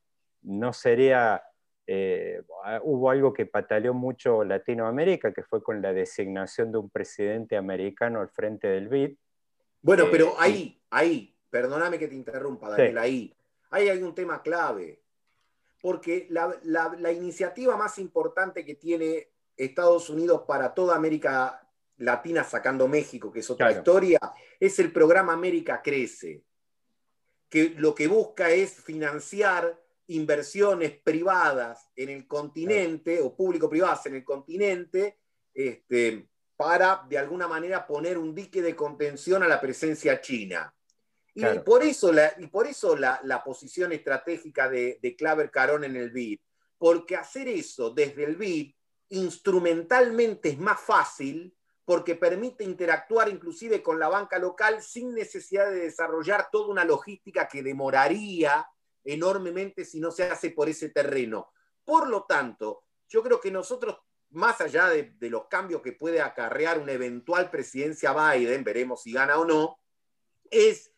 [0.43, 1.41] no sería,
[1.87, 2.43] eh,
[2.83, 8.21] hubo algo que pataleó mucho Latinoamérica, que fue con la designación de un presidente americano
[8.21, 9.17] al frente del BID.
[9.81, 13.35] Bueno, eh, pero ahí, ahí, perdóname que te interrumpa, Daniel, ahí,
[13.71, 15.01] ahí hay un tema clave
[15.81, 21.66] porque la, iniciativa más importante que tiene Estados Unidos para toda América
[21.97, 24.19] Latina, sacando México, que es otra historia,
[24.59, 26.43] es el programa América Crece,
[27.49, 34.23] que lo que busca es financiar inversiones privadas en el continente o público-privadas en el
[34.23, 35.19] continente
[35.53, 40.73] este, para de alguna manera poner un dique de contención a la presencia china.
[41.33, 45.95] Y por eso, la, y por eso la, posición estratégica de, de, Claver Carón en
[45.95, 46.39] el BID,
[46.79, 48.73] porque hacer eso desde el BID
[49.09, 51.55] instrumentalmente es más fácil
[51.87, 57.47] porque permite interactuar inclusive con la banca local sin necesidad de desarrollar toda una logística
[57.47, 58.67] que demoraría
[59.05, 61.53] enormemente si no se hace por ese terreno.
[61.85, 63.99] Por lo tanto, yo creo que nosotros
[64.31, 69.39] más allá de, los cambios que puede acarrear una eventual presidencia Biden, veremos si gana
[69.39, 69.79] o no,
[70.51, 70.91] es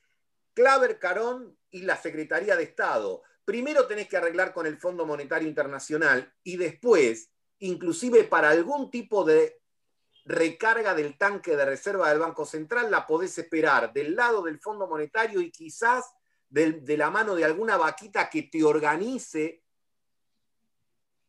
[0.55, 3.21] Claver Carón y la Secretaría de Estado.
[3.45, 7.29] Primero tenés que arreglar con el Fondo Monetario Internacional y después,
[7.59, 9.58] inclusive para algún tipo de
[10.29, 14.87] recarga del tanque de reserva del Banco Central, la podés esperar del lado del Fondo
[14.87, 16.05] Monetario y quizás
[16.47, 19.63] de, de la mano de alguna vaquita que te organice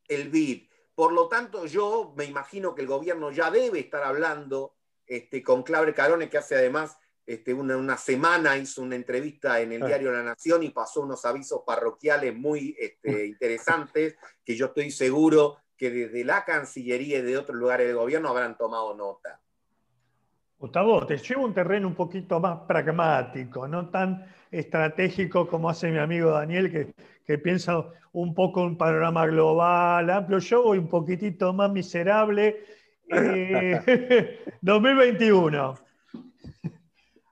[0.07, 0.69] el BID.
[0.95, 4.77] Por lo tanto, yo me imagino que el gobierno ya debe estar hablando
[5.07, 9.87] este, con Claver Carone, que hace además este, una, semana hizo una entrevista en el
[9.87, 15.57] diario La Nación y pasó unos avisos parroquiales muy este, interesantes que yo estoy seguro
[15.81, 19.41] que desde la Cancillería y de otros lugares del gobierno habrán tomado nota.
[20.59, 25.97] Gustavo, te llevo un terreno un poquito más pragmático, no tan estratégico como hace mi
[25.97, 26.93] amigo Daniel, que,
[27.25, 30.39] que piensa un poco un panorama global, amplio.
[30.41, 32.63] Yo voy un poquitito más miserable.
[34.61, 35.75] 2021.
[36.63, 36.71] Eh,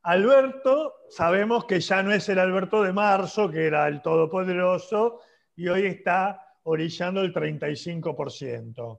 [0.05, 5.21] Alberto, sabemos que ya no es el Alberto de marzo, que era el todopoderoso,
[5.55, 8.99] y hoy está orillando el 35%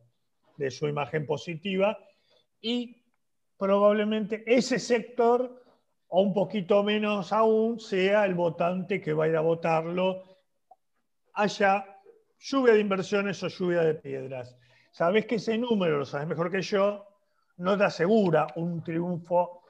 [0.58, 1.98] de su imagen positiva.
[2.60, 3.04] Y
[3.58, 5.64] probablemente ese sector,
[6.08, 10.40] o un poquito menos aún, sea el votante que va a ir a votarlo,
[11.34, 11.86] haya
[12.40, 14.58] lluvia de inversiones o lluvia de piedras.
[14.92, 17.06] Sabes que ese número, lo sabes mejor que yo,
[17.58, 19.64] no te asegura un triunfo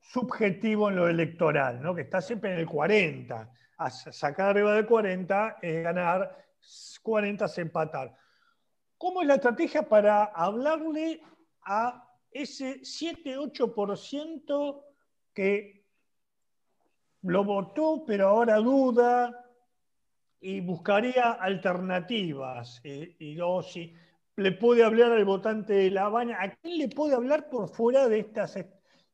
[0.00, 1.94] subjetivo en lo electoral, ¿no?
[1.94, 3.52] que está siempre en el 40.
[3.78, 6.45] A sacar arriba del 40 es ganar,
[7.02, 8.16] 40 es empatar.
[8.98, 11.20] ¿Cómo es la estrategia para hablarle
[11.62, 14.82] a ese 7-8%
[15.34, 15.84] que
[17.22, 19.44] lo votó, pero ahora duda
[20.40, 22.80] y buscaría alternativas?
[22.84, 23.94] Y, y luego, si
[24.36, 28.08] le puede hablar al votante de La Habana, ¿a quién le puede hablar por fuera
[28.08, 28.56] de estas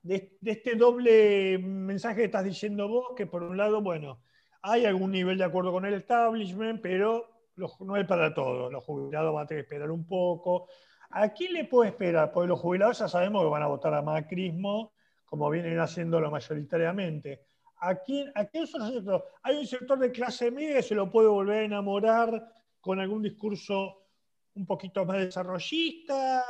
[0.02, 4.20] de, este doble mensaje que estás diciendo vos, que por un lado, bueno,
[4.60, 8.72] hay algún nivel de acuerdo con el establishment, pero no es para todos.
[8.72, 10.68] Los jubilados van a tener que esperar un poco.
[11.10, 12.32] ¿A quién le puede esperar?
[12.32, 14.92] Porque los jubilados ya sabemos que van a votar a macrismo,
[15.24, 17.46] como vienen haciéndolo mayoritariamente.
[17.80, 19.22] ¿A quién, a los sectores?
[19.42, 23.22] Hay un sector de clase media que se lo puede volver a enamorar con algún
[23.22, 24.06] discurso
[24.54, 26.44] un poquito más desarrollista,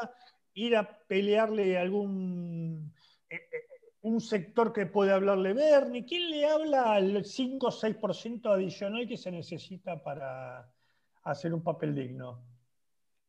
[0.55, 2.93] ir a pelearle algún
[4.03, 6.05] un sector que puede hablarle Bernie?
[6.05, 10.69] ¿Quién le habla al 5 o 6% adicional que se necesita para
[11.25, 12.43] hacer un papel digno?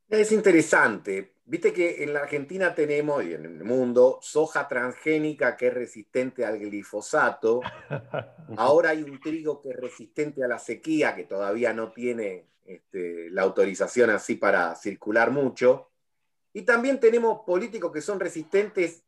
[0.09, 1.33] Es interesante.
[1.45, 6.45] Viste que en la Argentina tenemos, y en el mundo, soja transgénica que es resistente
[6.45, 7.61] al glifosato.
[8.57, 13.29] Ahora hay un trigo que es resistente a la sequía, que todavía no tiene este,
[13.29, 15.89] la autorización así para circular mucho.
[16.53, 19.03] Y también tenemos políticos que son resistentes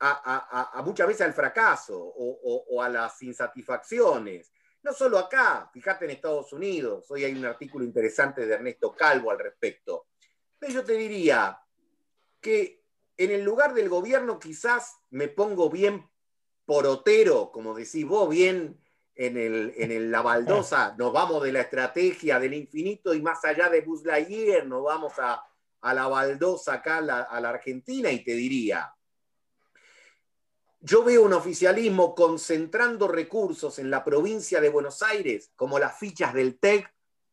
[0.00, 4.52] a, muchas veces al fracaso o, a las insatisfacciones.
[4.88, 9.30] No solo acá, fíjate en Estados Unidos, hoy hay un artículo interesante de Ernesto Calvo
[9.30, 10.06] al respecto.
[10.58, 11.60] Pero yo te diría
[12.40, 12.82] que
[13.14, 16.08] en el lugar del gobierno quizás me pongo bien
[16.64, 18.80] porotero, como decís vos, bien
[19.14, 23.68] en, el, en la baldosa, nos vamos de la estrategia del infinito y más allá
[23.68, 25.44] de Buzz Lightyear, nos vamos a,
[25.82, 28.90] la baldosa acá a la Argentina y te diría,
[30.80, 36.32] yo veo un oficialismo concentrando recursos en la provincia de Buenos Aires, como las fichas
[36.34, 36.92] del TEC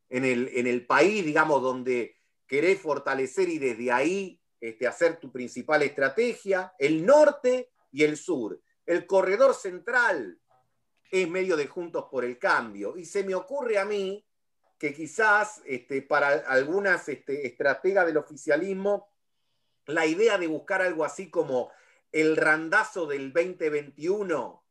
[0.10, 2.18] en el, en el país, digamos, donde
[2.48, 8.60] querés fortalecer y desde ahí este, hacer tu principal estrategia, el norte y el sur.
[8.86, 10.40] El corredor central
[11.12, 12.98] es medio de Juntos por el Cambio.
[12.98, 14.26] Y se me ocurre a mí
[14.78, 19.10] que quizás este, para algunas este, estrategas del oficialismo,
[19.86, 21.72] la idea de buscar algo así como
[22.16, 24.64] el randazo del 2021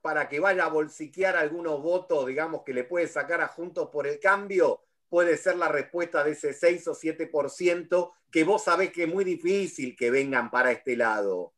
[0.00, 4.06] para que vaya a bolsiquear algunos votos, digamos, que le puede sacar a Juntos por
[4.06, 9.02] el Cambio, puede ser la respuesta de ese 6 o 7% que vos sabés que
[9.02, 11.52] es muy difícil que vengan para este lado.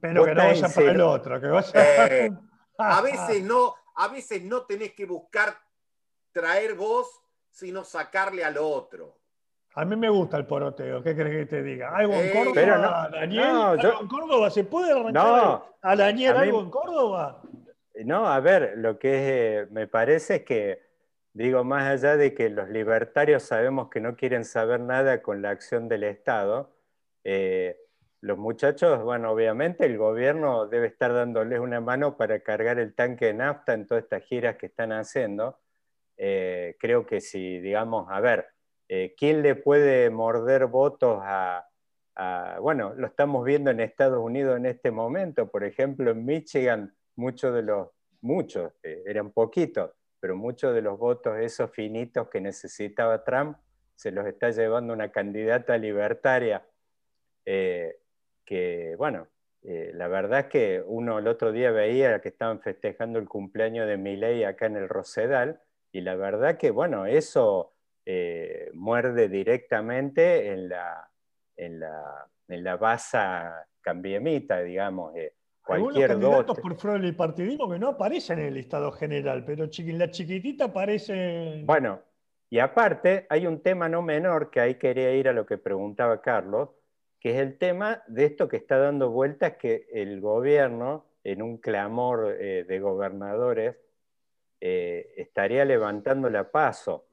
[0.00, 2.06] Pero que no vaya para el otro, que vaya...
[2.06, 2.30] Eh,
[2.78, 5.54] a veces no, a veces no tenés que buscar
[6.32, 7.08] traer vos,
[7.50, 9.18] sino sacarle al otro.
[9.76, 11.96] A mí me gusta el poroteo, ¿qué crees que te diga?
[11.96, 13.44] ¿Algo en Córdoba, Daniel?
[13.44, 14.50] ¿Algo en Córdoba?
[14.50, 17.42] ¿Se puede arrancar a Daniel algo en Córdoba?
[18.04, 20.82] No, a ver, lo que me parece es que,
[21.32, 25.50] digo, más allá de que los libertarios sabemos que no quieren saber nada con la
[25.50, 26.70] acción del Estado,
[27.24, 27.76] eh,
[28.20, 33.26] los muchachos, bueno, obviamente el gobierno debe estar dándoles una mano para cargar el tanque
[33.26, 35.58] de nafta en todas estas giras que están haciendo.
[36.16, 38.53] Eh, creo que si, digamos, a ver,
[38.88, 41.68] eh, ¿quién le puede morder votos a,
[42.60, 47.54] bueno, lo estamos viendo en Estados Unidos en este momento, por ejemplo, en Michigan, muchos
[47.54, 47.88] de los,
[48.20, 53.58] muchos, eh, eran poquitos, pero muchos de los votos esos finitos que necesitaba Trump
[53.94, 56.66] se los está llevando una candidata libertaria,
[57.44, 57.98] eh,
[58.44, 59.28] que, bueno,
[59.62, 63.86] eh, la verdad es que uno el otro día veía que estaban festejando el cumpleaños
[63.86, 65.60] de Milei acá en el Rosedal,
[65.92, 67.73] y la verdad que, bueno, eso
[68.74, 71.10] muerde directamente en la,
[71.56, 73.18] en la, en la base
[73.80, 75.14] cambiemita, digamos.
[75.16, 79.44] Eh, cualquier Algunos candidatos por fuera del partidismo que no aparecen en el listado general,
[79.44, 81.62] pero la chiquitita aparece...
[81.64, 82.00] Bueno,
[82.50, 86.20] y aparte hay un tema no menor que ahí quería ir a lo que preguntaba
[86.20, 86.70] Carlos,
[87.20, 91.56] que es el tema de esto que está dando vueltas que el gobierno, en un
[91.56, 93.76] clamor eh, de gobernadores,
[94.60, 97.06] eh, estaría levantando la paso.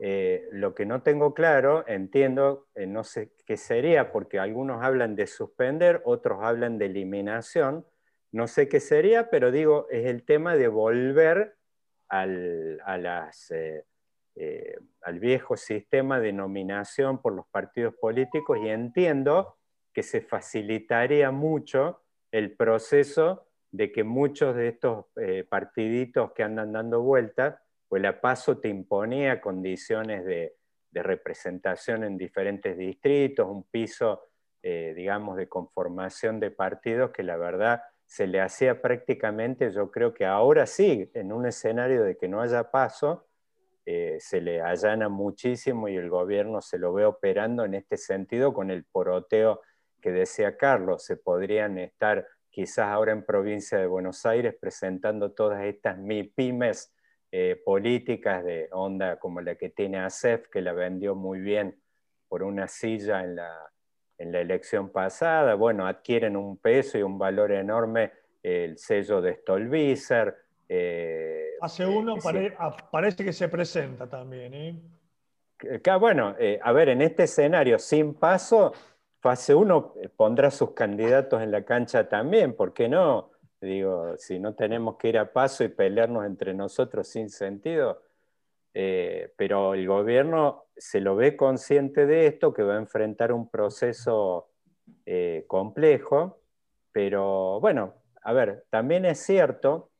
[0.00, 5.14] Eh, lo que no tengo claro, entiendo, eh, no sé qué sería, porque algunos hablan
[5.14, 7.86] de suspender, otros hablan de eliminación,
[8.32, 11.56] no sé qué sería, pero digo, es el tema de volver
[12.08, 12.80] al,
[14.36, 19.56] eh, al viejo sistema de nominación por los partidos políticos y entiendo
[19.92, 25.06] que se facilitaría mucho el proceso de que muchos de estos
[25.48, 30.56] partiditos que andan dando vueltas pues la PASO te imponía condiciones de,
[30.96, 34.28] representación en diferentes distritos, un piso,
[34.62, 40.14] eh, digamos, de conformación de partidos que la verdad se le hacía prácticamente, yo creo
[40.14, 43.26] que ahora sí, en un escenario de que no haya paso,
[43.86, 48.54] eh, se le allana muchísimo y el gobierno se lo ve operando en este sentido
[48.54, 49.60] con el poroteo
[50.00, 51.04] que decía Carlos.
[51.04, 56.94] Se podrían estar quizás ahora en provincia de Buenos Aires presentando todas estas MIPIMES
[57.36, 61.76] eh, políticas de onda como la que tiene ASEF, que la vendió muy bien
[62.28, 63.72] por una silla en la,
[64.18, 69.34] en la elección pasada, bueno, adquieren un peso y un valor enorme el sello de
[69.34, 70.36] Stolbizer.
[70.68, 72.18] Eh, Hace uno
[72.92, 74.54] parece que se presenta también.
[74.54, 75.80] ¿eh?
[75.98, 78.72] bueno, eh, a ver, en este escenario sin paso,
[79.18, 83.33] fase 1 pondrá sus candidatos en la cancha también, ¿por qué no?
[83.64, 88.02] Digo, si no tenemos que ir a paso y pelearnos entre nosotros sin sentido,
[88.74, 93.48] eh, pero el gobierno se lo ve consciente de esto, que va a enfrentar un
[93.48, 94.50] proceso
[95.06, 96.40] eh, complejo,
[96.92, 99.90] pero bueno, a ver, también es cierto,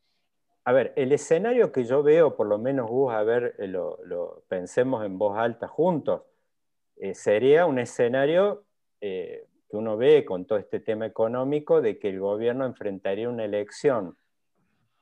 [0.64, 4.44] a ver, el escenario que yo veo, por lo menos Gus, a ver, eh, lo,
[4.48, 6.22] pensemos en voz alta juntos,
[7.12, 8.64] sería un escenario
[9.74, 14.16] uno ve con todo este tema económico de que el gobierno enfrentaría una elección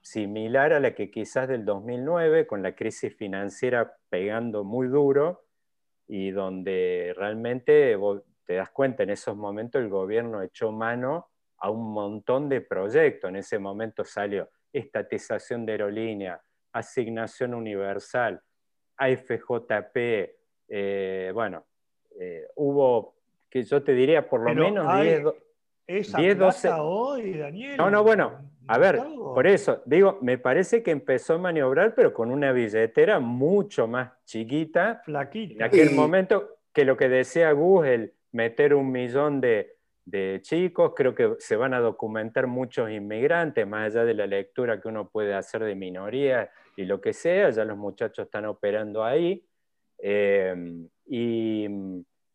[0.01, 5.45] similar a la que quizás del 2009, con la crisis financiera pegando muy duro
[6.09, 7.97] y donde realmente
[8.45, 13.29] te das cuenta en esos momentos el gobierno echó mano a un montón de proyectos.
[13.29, 16.43] En ese momento salió estatización de aerolínea,
[16.73, 18.43] asignación universal,
[18.97, 19.97] AFJP,
[20.69, 21.67] eh, bueno,
[22.19, 23.22] eh, hubo
[23.53, 25.03] que yo te diría por lo menos
[25.87, 26.71] 10, 10 12.
[26.73, 27.77] hoy, Daniel.
[27.77, 32.15] No, no, bueno, a ver, por eso, digo, me parece que empezó a maniobrar, pero
[32.15, 35.03] con una billetera mucho más chiquita.
[35.05, 35.55] Flaquita.
[35.57, 39.77] En aquel momento, que lo que decía Gus, el meter un millón de,
[40.07, 44.81] de chicos, creo que se van a documentar muchos inmigrantes, más allá de la lectura
[44.81, 49.05] que uno puede hacer de minorías y lo que sea, ya los muchachos están operando
[49.05, 49.45] ahí.
[49.99, 50.55] Eh,
[51.05, 51.69] y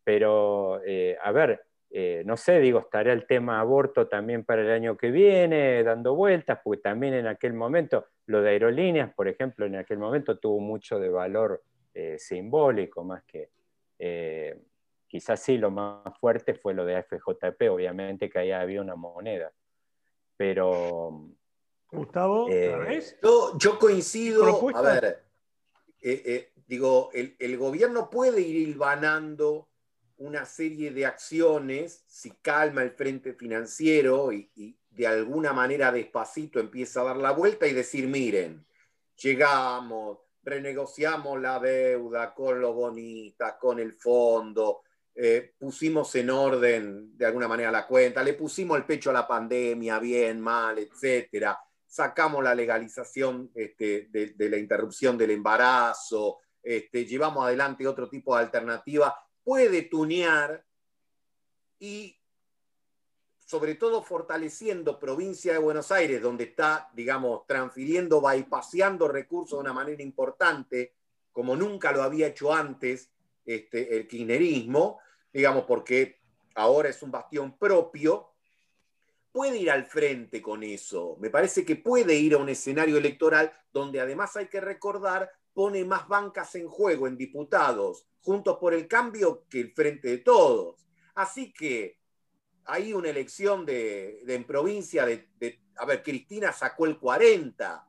[0.08, 4.70] pero, eh, a ver, eh, no sé, digo, estará el tema aborto también para el
[4.70, 9.66] año que viene dando vueltas, porque también en aquel momento, lo de aerolíneas, por ejemplo,
[9.66, 13.50] en aquel momento tuvo mucho de valor eh, simbólico, más que,
[15.06, 19.52] quizás sí, lo más fuerte fue lo de FJP, obviamente que ahí había una moneda.
[20.38, 21.28] Pero...
[21.92, 25.22] Gustavo, yo, yo, coincido, a ver,
[26.66, 29.68] digo, el, el gobierno puede ir hilvanando
[30.18, 37.00] una serie de acciones, si calma el frente financiero y, de alguna manera despacito empieza
[37.00, 38.66] a dar la vuelta y decir, miren,
[39.16, 44.82] llegamos, renegociamos la deuda con lo bonita, con el fondo,
[45.14, 49.28] eh, pusimos en orden de alguna manera la cuenta, le pusimos el pecho a la
[49.28, 51.56] pandemia, bien, mal, etcétera,
[51.86, 58.42] sacamos la legalización este, de, la interrupción del embarazo, este, llevamos adelante otro tipo de
[58.42, 59.16] alternativa
[59.48, 60.62] puede tunear
[61.78, 62.14] y
[63.38, 69.72] sobre todo fortaleciendo provincia de Buenos Aires, donde está, digamos, transfiriendo, bypaseando recursos de una
[69.72, 70.92] manera importante,
[71.32, 73.10] como nunca lo había hecho antes,
[73.46, 75.00] este, el kirchnerismo,
[75.32, 76.20] digamos, porque
[76.54, 78.32] ahora es un bastión propio,
[79.32, 81.16] puede ir al frente con eso.
[81.20, 85.84] Me parece que puede ir a un escenario electoral donde además hay que recordar pone
[85.84, 90.86] más bancas en juego en diputados juntos por el cambio que el frente de todos.
[91.16, 91.98] Así que
[92.64, 95.26] hay una elección de, en provincia de,
[95.74, 97.88] a ver, Cristina sacó el 40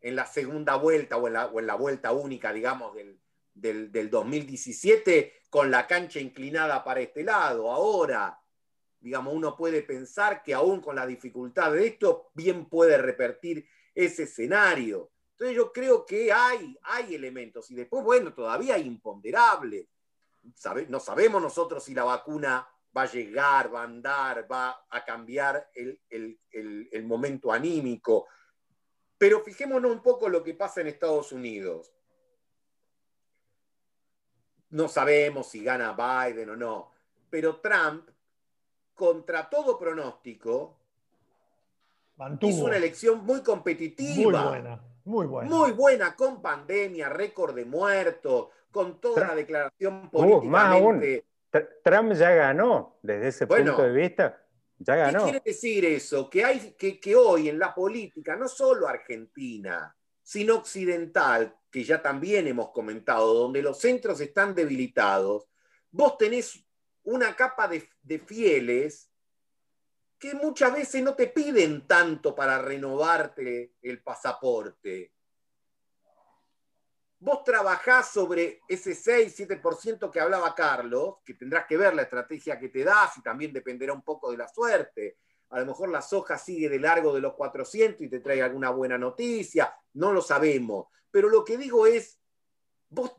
[0.00, 5.88] en la segunda vuelta o en la, vuelta única, digamos, del, del, 2017 con la
[5.88, 7.68] cancha inclinada para este lado.
[7.68, 8.40] Ahora,
[9.00, 14.22] digamos, uno puede pensar que aún con la dificultad de esto, bien puede repetir ese
[14.22, 15.11] escenario.
[15.42, 19.88] Entonces yo creo que hay, hay elementos y después, bueno, todavía hay imponderables.
[20.88, 22.64] no sabemos nosotros si la vacuna
[22.96, 25.98] va a llegar, va a andar, va a cambiar el,
[26.48, 28.28] el momento anímico.
[29.18, 31.92] Pero fijémonos un poco lo que pasa en Estados Unidos
[34.70, 36.92] no sabemos si gana Biden o no,
[37.28, 38.08] pero Trump,
[38.94, 40.78] contra todo pronóstico,
[42.40, 44.44] hizo una elección muy competitiva.
[44.44, 45.50] Muy buena, muy buena.
[45.50, 50.50] Muy buena, con pandemia, récord de muertos, con toda la declaración política.
[50.50, 51.02] más aún,
[51.84, 54.42] Trump ya ganó, desde ese punto de vista,
[54.78, 55.18] ya ganó.
[55.18, 56.30] ¿Qué quiere decir eso?
[56.30, 62.00] Que, hay, que, que hoy en la política, no solo Argentina, sino occidental, que ya
[62.00, 65.48] también hemos comentado, donde los centros están debilitados,
[65.90, 66.64] vos tenés
[67.04, 69.10] una capa de, fieles
[70.22, 75.12] que muchas veces no te piden tanto para renovarte el pasaporte.
[77.18, 82.68] Vos trabajás sobre ese 6-7% que hablaba Carlos, que tendrás que ver la estrategia que
[82.68, 85.18] te das y también dependerá un poco de la suerte.
[85.50, 88.70] A lo mejor la soja sigue de largo de los 400 y te trae alguna
[88.70, 90.86] buena noticia, no lo sabemos.
[91.10, 92.20] Pero lo que digo es,
[92.90, 93.10] vos,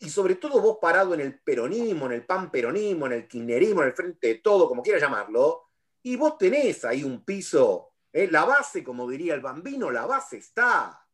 [0.00, 3.80] y sobre todo vos parado en el peronismo, en el pan peronismo, en el kirchnerismo,
[3.80, 5.65] en el frente de todo, como quieras llamarlo,
[6.06, 8.28] y vos tenés ahí un piso, ¿eh?
[8.30, 11.04] la base, como diría el bambino, la base está.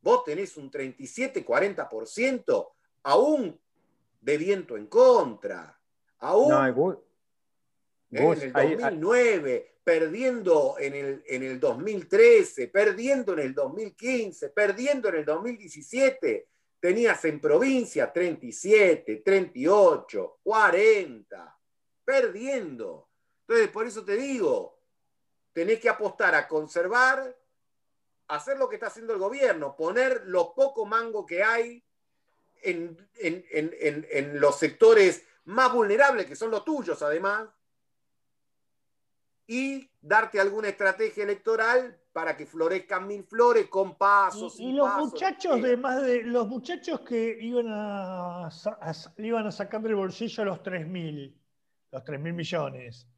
[0.00, 2.68] Vos tenés un 37-40%
[3.02, 3.60] aún
[4.18, 5.78] de viento en contra.
[6.20, 6.54] Aún
[8.10, 15.16] en el 2009, perdiendo en el, en el 2013, perdiendo en el 2015, perdiendo en
[15.16, 16.48] el 2017.
[16.80, 21.58] Tenías en provincia 37, 38, 40,
[22.06, 23.09] perdiendo.
[23.50, 24.78] Entonces, por eso te digo,
[25.52, 27.36] tenés que apostar a conservar,
[28.28, 31.82] hacer lo que está haciendo el gobierno, poner lo poco mango que hay
[32.62, 37.48] en, en los sectores más vulnerables, que son los tuyos además,
[39.48, 44.60] y darte alguna estrategia electoral para que florezcan mil flores con pasos.
[44.60, 48.48] Y, los muchachos de más de los muchachos que iban a,
[49.18, 51.36] iban a sacar del bolsillo los 3 mil,
[51.90, 53.09] los 3 mil millones.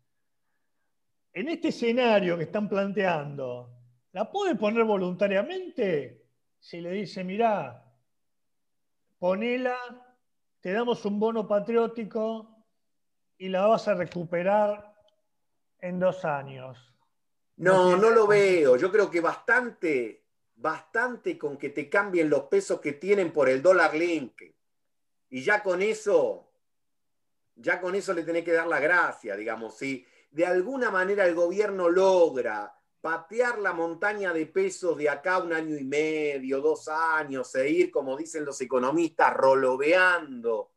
[1.34, 3.70] En este escenario que están planteando,
[4.12, 6.26] ¿la puede poner voluntariamente?
[6.58, 7.90] Si le dice, mirá,
[9.18, 9.76] ponela,
[10.60, 12.66] te damos un bono patriótico
[13.38, 14.94] y la vas a recuperar
[15.78, 16.94] en dos años.
[17.56, 18.76] No, no lo veo.
[18.76, 20.24] Yo creo que bastante,
[20.54, 24.42] bastante con que te cambien los pesos que tienen por el dólar link.
[25.30, 26.52] Y ya con eso,
[27.56, 29.78] ya con eso le tenés que dar la gracia, digamos.
[29.78, 35.52] Si de alguna manera el gobierno logra patear la montaña de pesos de acá un
[35.52, 40.70] año y medio, dos años, e ir, como dicen los economistas, roloveando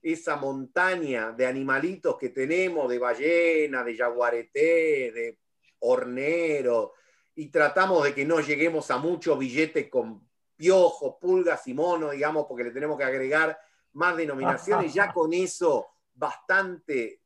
[0.00, 5.38] esa montaña de animalitos que tenemos, de ballena, de jaguareté, de
[5.80, 6.94] hornero,
[7.34, 12.46] y tratamos de que no lleguemos a muchos billetes con piojos, pulgas y monos, digamos,
[12.46, 13.58] porque le tenemos que agregar
[13.94, 17.21] más denominaciones, ya con eso bastante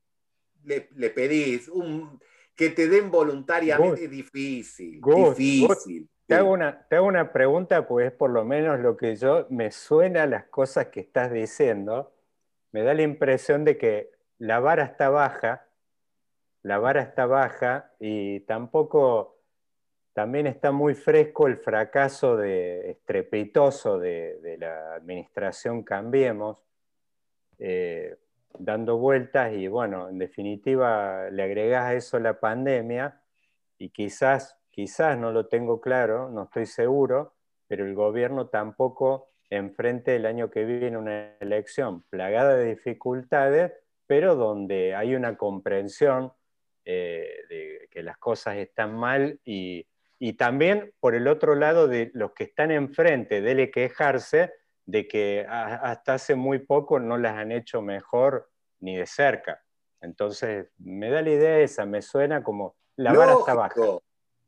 [0.66, 2.20] le, pedís, un,
[2.54, 6.08] que te den voluntariamente difícil, difícil.
[6.26, 9.70] te, hago una, te hago una pregunta, pues por lo menos lo que yo me
[9.70, 12.12] suena las cosas que estás diciendo.
[12.72, 15.66] Me da la impresión de que la vara está baja,
[16.62, 19.38] la vara está baja y tampoco,
[20.12, 26.58] también está muy fresco el fracaso de, estrepitoso de, la administración Cambiemos,
[27.58, 28.16] eh,
[28.58, 33.20] dando vueltas y bueno, en definitiva le agregás a eso la pandemia
[33.78, 37.34] y quizás, quizás no lo tengo claro, no estoy seguro,
[37.66, 43.72] pero el gobierno tampoco enfrente el año que viene una elección plagada de dificultades,
[44.06, 46.32] pero donde hay una comprensión
[46.84, 49.86] eh, de que las cosas están mal y,
[50.38, 54.52] también por el otro lado de los que están enfrente, dele quejarse,
[54.86, 58.48] de que hasta hace muy poco no las han hecho mejor
[58.80, 59.62] ni de cerca.
[60.00, 63.80] Entonces, me da la idea esa, me suena como la vara está baja.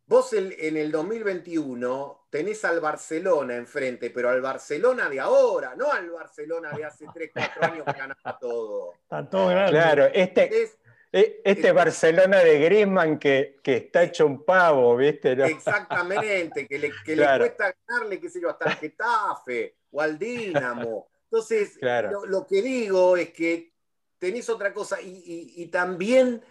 [0.07, 6.09] Vos en el 2021 tenés al Barcelona enfrente, pero al Barcelona de ahora, no al
[6.11, 8.95] Barcelona de hace 3, 4 años que ganaba todo.
[8.95, 9.73] Está todo grande.
[9.73, 10.71] Claro, este,
[11.13, 15.33] e, este Barcelona de Griezmann que, que, está hecho un pavo, ¿viste?
[15.33, 20.19] Exactamente, que, le, que le, cuesta ganarle, qué sé yo, hasta al Getafe o al
[20.19, 21.09] Dinamo.
[21.25, 21.79] Entonces,
[22.29, 23.73] lo, que digo es que
[24.19, 26.43] tenés otra cosa y, también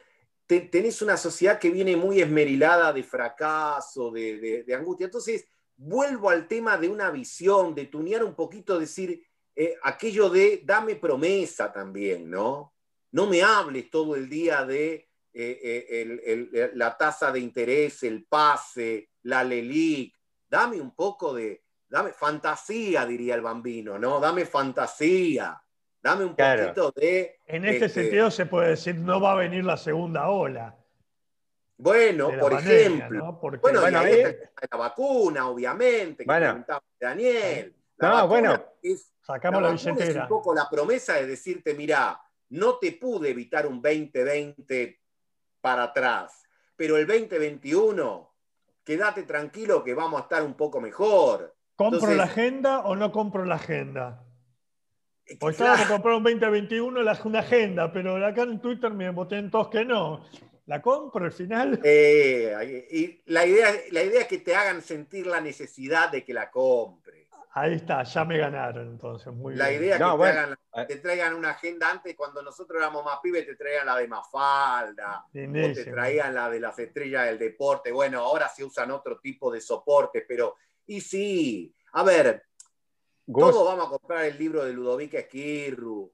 [0.46, 5.06] tenés una sociedad que viene muy esmerilada de fracaso, de, angustia.
[5.06, 9.22] Entonces, vuelvo al tema de una visión, de tunear un poquito, decir
[9.56, 12.74] eh, aquello de dame promesa también, ¿no?
[13.12, 19.10] No me hables todo el día de eh, eh, la tasa de interés, el pase,
[19.24, 20.16] la LELIC.
[20.50, 24.20] Dame un poco de, dame fantasía, diría el bambino, ¿no?
[24.20, 25.62] Dame fantasía.
[26.02, 27.40] Dame un poquito de.
[27.46, 30.76] En este, este, sentido se puede decir, no va a venir la segunda ola.
[31.78, 33.40] Bueno, por ejemplo.
[33.62, 36.66] bueno, bueno ahí está la vacuna, obviamente, que bueno.
[37.00, 37.76] Daniel.
[37.98, 38.64] no, bueno.
[39.22, 42.20] Sacamos la, la Es un poco la promesa de decirte, mira,
[42.50, 45.02] no te pude evitar un 2020
[45.60, 46.44] para atrás,
[46.76, 48.34] pero el 2021,
[48.86, 51.57] quédate tranquilo que vamos a estar un poco mejor.
[51.78, 54.24] ¿Compro la agenda o no compro la agenda?
[55.40, 59.68] Pues estábamos a comprar un 2021 una agenda, pero acá en Twitter me voté todos
[59.68, 60.26] que no.
[60.66, 61.80] ¿La compro al final?
[61.84, 66.34] Eh, y la idea, la idea es que te hagan sentir la necesidad de que
[66.34, 67.28] la compre.
[67.54, 69.32] Ahí está, ya me ganaron entonces.
[69.32, 73.46] Muy la idea es que te, traigan, una agenda antes, cuando nosotros éramos más pibes,
[73.46, 77.92] te traían la de Mafalda, o te traían la de las estrellas del deporte.
[77.92, 80.56] Bueno, ahora se usan otro tipo de soportes, pero.
[80.88, 82.44] Y sí, a ver,
[83.32, 86.12] todos vamos a comprar el libro de Ludovica Esquirru,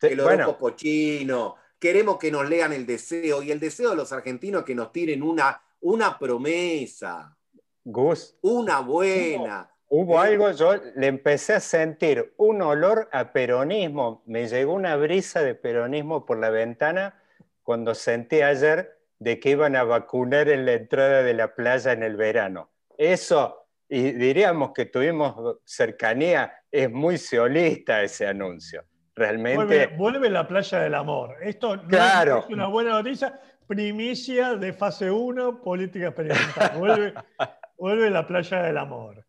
[0.00, 1.56] el Oroco Pochino.
[1.78, 4.92] Queremos que nos lean el deseo, y el deseo de los argentinos es que nos
[4.92, 7.36] tiren una, una promesa.
[7.82, 8.36] Gus.
[8.40, 9.70] Una buena.
[9.88, 15.42] Hubo algo, yo le empecé a sentir un olor a peronismo, me llegó una brisa
[15.42, 17.20] de peronismo por la ventana
[17.62, 22.02] cuando sentí ayer de que iban a vacunar en la entrada de la playa en
[22.02, 22.70] el verano.
[22.96, 23.63] Eso,
[23.96, 28.84] y diríamos que tuvimos cercanía, es muy seolista ese anuncio.
[29.14, 29.86] Realmente.
[29.96, 31.36] Vuelve, la playa del amor.
[31.40, 33.40] Esto no es una buena noticia.
[33.66, 36.78] Primicia de fase 1, política experimental.
[36.78, 37.14] Vuelve,
[37.78, 39.24] vuelve la playa del amor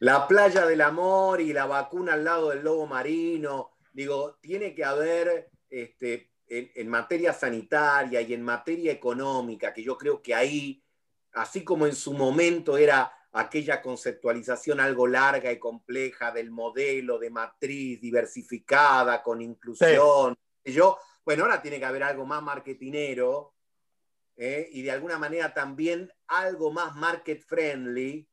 [0.00, 3.72] la playa del amor y la vacuna al lado del lobo marino.
[3.92, 10.22] Digo, tiene que haber este, en, materia sanitaria y en materia económica, que yo creo
[10.22, 10.82] que ahí,
[11.32, 17.30] así como en su momento era aquella conceptualización algo larga y compleja del modelo de
[17.30, 20.36] matriz diversificada con inclusión.
[20.64, 23.54] Yo, bueno, ahora tiene que haber algo más marketinero
[24.36, 24.68] ¿eh?
[24.72, 28.26] y de alguna manera también algo más market friendly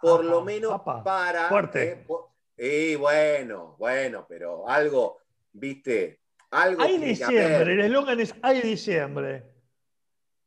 [0.00, 1.48] por lo menos para...
[1.48, 2.06] Fuerte.
[2.56, 5.18] Eh, bueno, bueno, pero algo,
[5.52, 6.20] viste,
[6.50, 6.82] algo...
[6.82, 9.49] Hay diciembre, el eslogan es hay diciembre.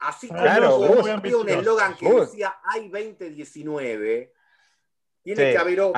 [0.04, 4.34] Así como claro, un eslogan que decía hay 2019,
[5.24, 5.94] tiene que haber otro.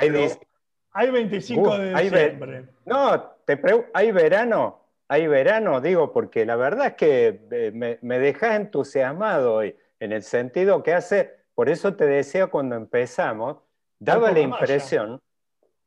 [0.98, 2.66] Hay, 25 de diciembre.
[2.86, 3.60] no, te
[3.94, 4.82] hay verano.
[5.08, 10.14] Hay verano, digo, porque la verdad es que eh, me, me dejas entusiasmado hoy, en
[10.14, 13.58] el sentido que hace por eso te decía cuando empezamos,
[13.98, 15.22] daba la impresión,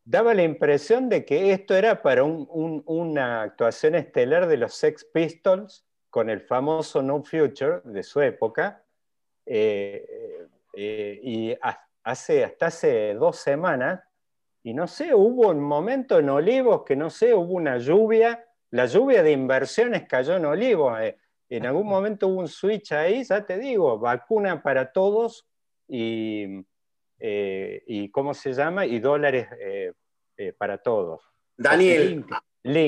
[0.03, 5.85] daba la impresión de que esto era para una actuación estelar de los Sex Pistols
[6.11, 8.85] con el famoso No Future de su época.
[9.45, 10.47] Eh,
[10.81, 11.57] eh, y
[12.05, 14.01] hace, hasta hace dos semanas,
[14.63, 18.87] y no sé, hubo un momento en Olivos que no sé, hubo una lluvia, la
[18.87, 21.01] lluvia de inversiones cayó en Olivos.
[21.01, 25.49] Eh, en algún momento hubo un switch ahí, ya te digo, vacuna para todos
[25.89, 26.65] y,
[27.19, 28.87] eh, y ¿cómo se llama?
[28.87, 29.49] Y dólares
[30.59, 31.23] para todos.
[31.57, 32.25] Daniel,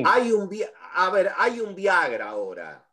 [0.07, 0.49] Hay un,
[0.95, 2.89] a ver, hay un Viagra ahora.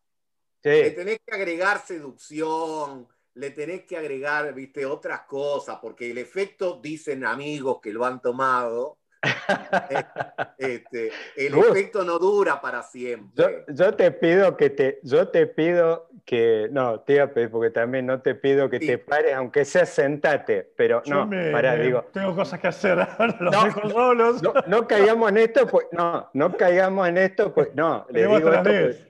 [0.67, 3.07] Le tenés que agregar seducción,
[3.37, 8.21] le tenés que agregar, viste, otras cosas, porque el efecto, dicen amigos que lo han
[8.21, 8.97] tomado,
[10.57, 13.65] este, el efecto no dura para siempre.
[13.67, 18.35] Yo, te pido que te, yo te pido que, no, tía, porque también no te
[18.35, 22.05] pido que te pares, aunque sea sentate, pero no, para, digo.
[22.13, 22.97] Tengo cosas que hacer,
[23.39, 24.41] los no, dejo solos.
[24.67, 28.63] No, caigamos en esto, pues, no, no caigamos en esto, pues, no, le digo esto,
[28.63, 29.06] pues,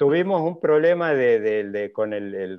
[0.00, 2.58] tuvimos un problema de, con el, el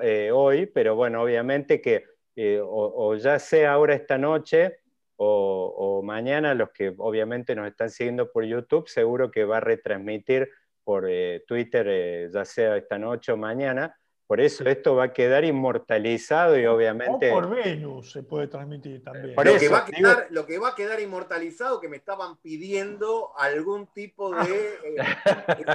[0.00, 2.04] eh, hoy, pero bueno, obviamente que,
[2.36, 4.78] eh, o ya sea ahora esta noche,
[5.16, 10.48] o, mañana los que obviamente nos están siguiendo por YouTube, seguro que va a retransmitir
[10.84, 13.98] por eh, Twitter, ya sea esta noche o mañana.
[14.30, 17.32] Por eso esto va a quedar inmortalizado y obviamente...
[17.32, 19.34] O por Venus se puede transmitir también.
[19.34, 23.36] lo, que va a quedar, lo que va a quedar inmortalizado, que me estaban pidiendo
[23.36, 24.78] algún tipo de...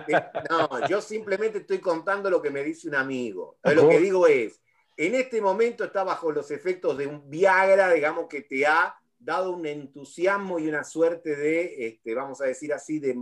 [0.07, 3.57] Eh, no, yo simplemente estoy contando lo que me dice un amigo.
[3.63, 4.61] lo que digo es,
[4.95, 9.51] en este momento está bajo los efectos de un Viagra, digamos, que te ha dado
[9.51, 13.17] un entusiasmo y una suerte de, este, vamos a decir así, de,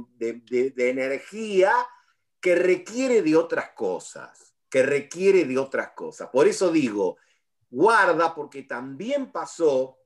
[0.78, 1.74] energía
[2.40, 6.30] que requiere de otras cosas, que requiere de otras cosas.
[6.32, 7.18] Por eso digo,
[7.70, 10.00] guarda, porque también pasó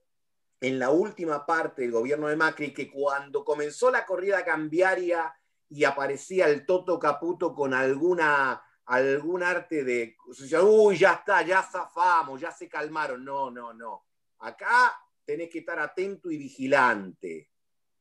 [0.60, 5.34] en la última parte del gobierno de Macri que cuando comenzó la corrida cambiaria
[5.70, 10.18] y aparecía el Toto Caputo con alguna algún arte de,
[10.62, 13.24] uy, ya está, ya zafamos, ya se calmaron.
[13.24, 14.04] No, no, no.
[14.40, 14.94] Acá
[15.24, 17.52] tenés que estar atento y vigilante.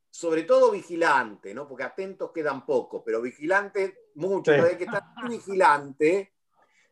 [0.09, 1.65] Sobre todo vigilante, ¿no?
[1.65, 4.51] Porque atentos quedan pocos, pero vigilante mucho.
[4.51, 6.33] Hay que estar vigilante,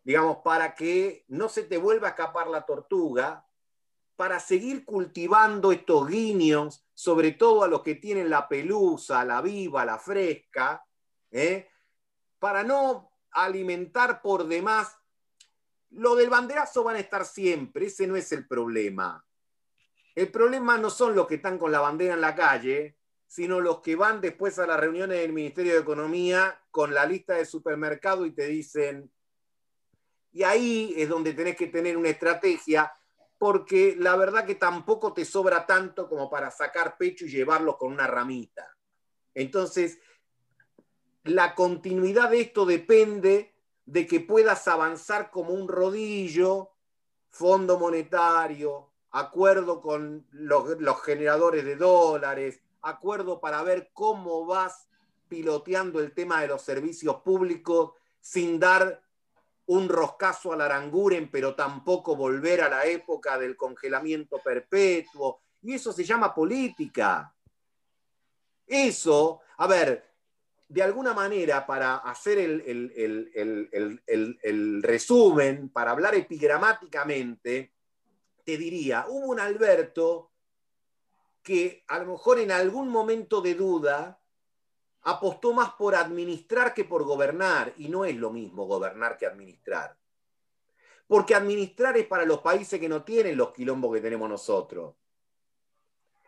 [0.06, 3.45] digamos, para que no se te vuelva a escapar la tortuga,
[4.16, 9.84] para seguir cultivando estos guiños, sobre todo a los que tienen la pelusa, la viva,
[9.84, 10.86] la fresca,
[11.32, 11.68] ¿eh?
[12.38, 14.95] para no alimentar por demás.
[15.89, 19.26] Lo del banderazo van a estar siempre, ese no es el problema.
[20.14, 22.95] El problema no son los que están con la bandera en la calle,
[23.26, 27.34] sino los que van después a las reuniones del Ministerio de Economía con la lista
[27.34, 29.12] de supermercado y te dicen,
[30.36, 32.92] y ahí es donde tenés que tener una estrategia,
[33.38, 37.94] porque la verdad que tampoco te sobra tanto como para sacar pecho y llevarlos con
[37.94, 38.76] una ramita.
[39.34, 39.98] Entonces,
[41.24, 43.56] la continuidad de esto depende
[43.86, 46.72] de que puedas avanzar como un rodillo,
[47.30, 54.90] fondo monetario, acuerdo con los, generadores de dólares, acuerdo para ver cómo vas
[55.30, 59.05] piloteando el tema de los servicios públicos sin dar
[59.68, 65.41] un roscazo al Aranguren, pero tampoco volver a la época del congelamiento perpetuo.
[65.61, 67.34] Y eso se llama política.
[68.68, 70.11] Eso, a ver,
[70.68, 72.61] de alguna manera, para hacer el,
[74.05, 77.74] el resumen, para hablar epigramáticamente,
[78.43, 80.32] te diría, hubo un Alberto
[81.41, 84.20] que a lo mejor en algún momento de duda
[85.06, 89.95] apostó más por administrar que por gobernar, y no es lo mismo gobernar que administrar.
[91.08, 94.95] Porque administrar es para los países que no tienen los quilombos que tenemos nosotros.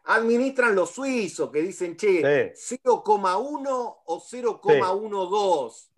[0.03, 5.89] Administran los suizos que dicen, che, 0,1 o 0,12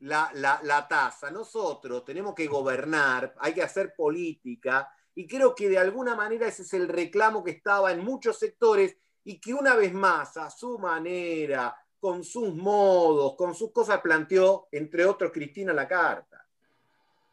[0.00, 1.30] la, la, la tasa.
[1.30, 6.62] Nosotros tenemos que gobernar, hay que hacer política y creo que de alguna manera ese
[6.62, 8.96] es el reclamo que estaba en muchos sectores
[9.26, 14.68] y que una vez más, a su manera, con sus modos, con sus cosas, planteó,
[14.70, 16.46] entre otros, Cristina la carta.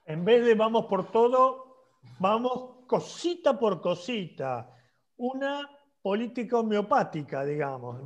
[0.04, 4.76] En vez de vamos por todo, vamos cosita por cosita.
[5.18, 5.70] Una
[6.02, 8.02] política homeopática, digamos.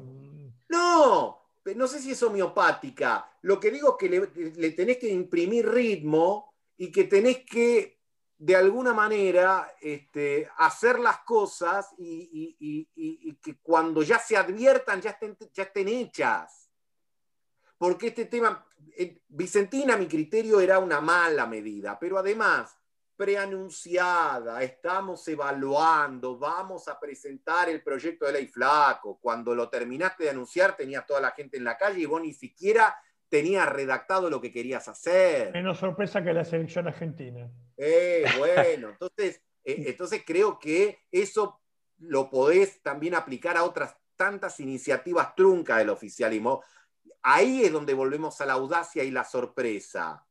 [0.68, 3.38] No, no sé si es homeopática.
[3.44, 7.97] Lo que digo es que le, le tenés que imprimir ritmo y que tenés que
[8.40, 15.38] de alguna manera este, hacer las cosas y, que cuando ya se adviertan ya estén,
[15.54, 16.70] ya estén hechas.
[17.78, 18.66] Porque este tema,
[18.96, 22.76] eh, Vicentina a mi criterio era una mala medida, pero además
[23.16, 29.18] preanunciada, estamos evaluando, vamos a presentar el proyecto de ley flaco.
[29.20, 32.34] Cuando lo terminaste de anunciar tenía toda la gente en la calle y vos ni
[32.34, 32.96] siquiera
[33.30, 35.52] tenías redactado lo que querías hacer.
[35.54, 37.50] Menos sorpresa que la selección argentina.
[37.76, 41.62] Eh, bueno, entonces, eh, entonces creo que eso
[42.00, 46.64] lo podés también aplicar a otras tantas iniciativas truncas del oficialismo.
[47.22, 50.26] Ahí es donde volvemos a la audacia y la sorpresa.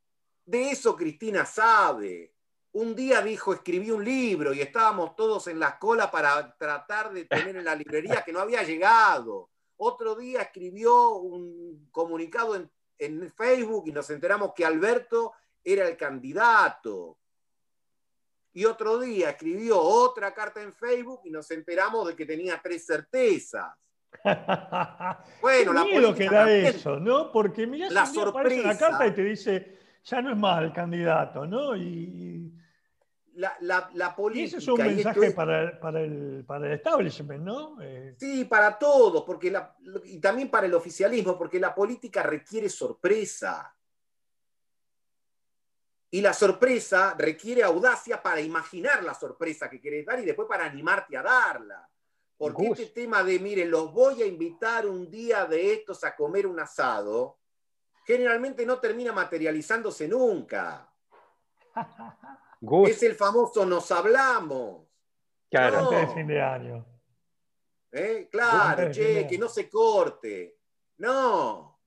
[0.45, 2.33] De eso Cristina sabe.
[2.73, 7.25] Un día dijo, escribí un libro y estábamos todos en la cola para tratar de
[7.25, 9.51] tener en la librería que no había llegado.
[9.79, 15.33] Otro día escribió un comunicado en, en Facebook y nos enteramos que Alberto
[15.63, 17.19] era el candidato
[18.57, 22.87] y otro día escribió otra carta en Facebook y nos enteramos de que tenía tres
[22.87, 23.71] certezas.
[25.43, 27.31] bueno, la política que da eso, ¿no?
[27.31, 31.47] Porque mira la sorpresa la carta y te dice, ya no es más el candidato,
[31.47, 31.77] ¿no?
[31.77, 32.51] Y,
[33.37, 34.47] la, la, política.
[34.47, 37.77] ese es un mensaje para, el, para, el, para, el, establishment, ¿no?
[37.83, 39.55] Eh, sí, para todos, porque
[40.05, 43.75] y también para el oficialismo, porque la política requiere sorpresa.
[46.11, 50.65] Y la sorpresa requiere audacia para imaginar la sorpresa que querés dar y después para
[50.65, 51.89] animarte a darla.
[52.39, 56.47] Porque este tema de, miren, los voy a invitar un día de estos a comer
[56.47, 57.39] un asado,
[58.07, 60.91] generalmente no termina materializándose nunca.
[62.87, 64.87] Es el famoso nos hablamos.
[65.51, 65.91] Claro.
[65.91, 66.85] de fin de año.
[67.93, 68.29] ¿Eh?
[68.31, 70.59] Claro, che, que no se corte.
[70.99, 71.79] No.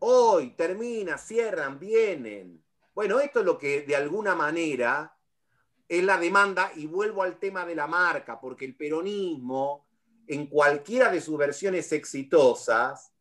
[0.00, 2.62] Hoy termina, cierran, vienen.
[2.94, 5.16] Bueno, esto es lo que de alguna manera
[5.88, 9.86] es la demanda, y vuelvo al tema de la marca, porque el peronismo,
[10.26, 13.12] en cualquiera de sus versiones exitosas,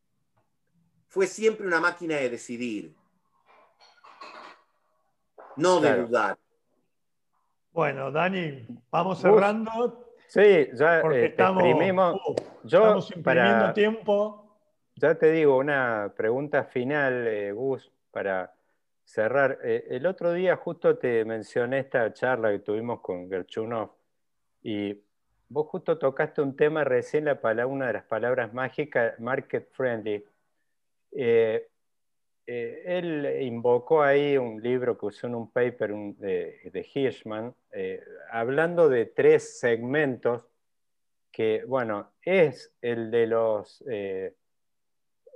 [1.07, 2.95] fue siempre una máquina de decidir,
[5.55, 6.37] no de dudar.
[7.75, 10.13] Bueno, Dani, vamos cerrando.
[10.27, 14.57] Sí, ya eh, estamos, uh, yo estamos imprimiendo tiempo.
[14.95, 18.53] Ya te digo, una pregunta final, eh, Gus, para
[19.03, 19.59] cerrar.
[19.61, 23.91] Eh, el otro día justo te mencioné esta charla que tuvimos con Gerchunov
[24.63, 24.97] y
[25.49, 30.23] vos justo tocaste un tema recién, la palabra, una de las palabras mágicas, market friendly.
[31.11, 31.67] Eh,
[32.47, 37.53] eh, él invocó ahí un libro que usó en un paper de, de, Hirschman,
[38.31, 40.47] hablando de tres segmentos
[41.31, 43.83] que, bueno, es el de los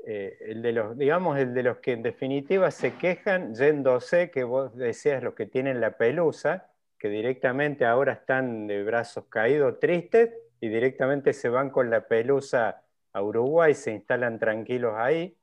[0.05, 4.43] eh, el de los, digamos, el de los que en definitiva se quejan yéndose, que
[4.43, 10.31] vos decías los que tienen la pelusa, que directamente ahora están de brazos caídos, tristes,
[10.61, 12.81] y directamente se van con la pelusa
[13.13, 15.37] a Uruguay, se instalan tranquilos ahí.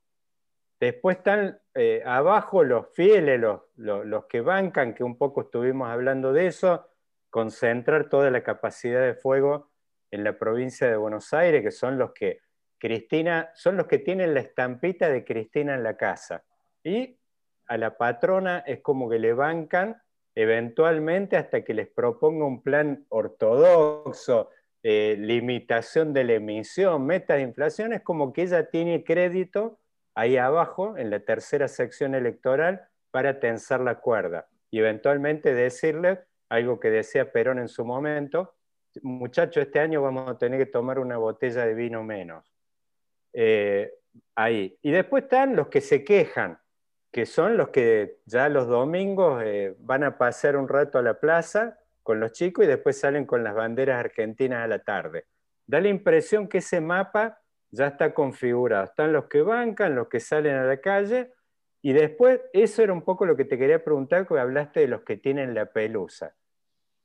[0.78, 6.32] Después están eh, abajo los fieles, los, los, que bancan, que un poco estuvimos hablando
[6.32, 6.86] de eso,
[7.30, 9.70] concentrar toda la capacidad de fuego
[10.10, 12.40] en la provincia de Buenos Aires, que son los que
[12.78, 16.44] Cristina, son los que tienen la estampita de Cristina en la casa.
[16.84, 17.18] Y
[17.66, 20.00] a la patrona es como que le bancan
[20.34, 24.50] eventualmente hasta que les proponga un plan ortodoxo,
[24.82, 29.78] eh, limitación de la emisión, metas de inflación, es como que ella tiene crédito
[30.16, 36.80] ahí abajo, en la tercera sección electoral, para tensar la cuerda y eventualmente decirle algo
[36.80, 38.54] que decía Perón en su momento,
[39.02, 42.50] muchacho, este año vamos a tener que tomar una botella de vino menos.
[43.32, 43.92] Eh,
[44.34, 44.78] ahí.
[44.82, 46.58] Y después están los que se quejan,
[47.12, 51.20] que son los que ya los domingos eh, van a pasar un rato a la
[51.20, 55.26] plaza con los chicos y después salen con las banderas argentinas a la tarde.
[55.66, 57.38] Da la impresión que ese mapa
[57.70, 58.84] ya está configurado.
[58.84, 61.32] Están los que bancan, los que salen a la calle,
[61.82, 65.02] y después, eso era un poco lo que te quería preguntar, porque hablaste de los
[65.02, 66.34] que tienen la pelusa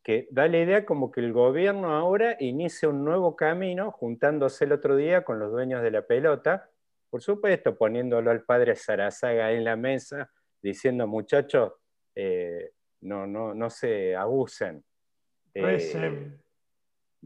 [0.04, 4.72] que da la idea como que el gobierno ahora inicia un nuevo camino, juntándose el
[4.72, 6.70] otro día con los dueños de la pelota,
[7.10, 10.32] por supuesto poniéndolo al padre Sarazaga en la mesa,
[10.62, 11.74] diciendo muchachos,
[12.16, 12.72] eh,
[13.02, 14.84] no, no, no se abusen.
[15.54, 16.40] Eh,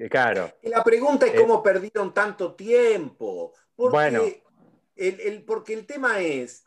[0.09, 0.51] claro.
[0.63, 3.53] La pregunta es cómo perdieron tanto tiempo.
[3.75, 4.23] Porque, bueno.
[4.95, 6.65] el, porque el tema es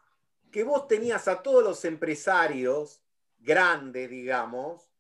[0.51, 3.03] que vos tenías a todos los empresarios
[3.39, 4.91] grandes, digamos,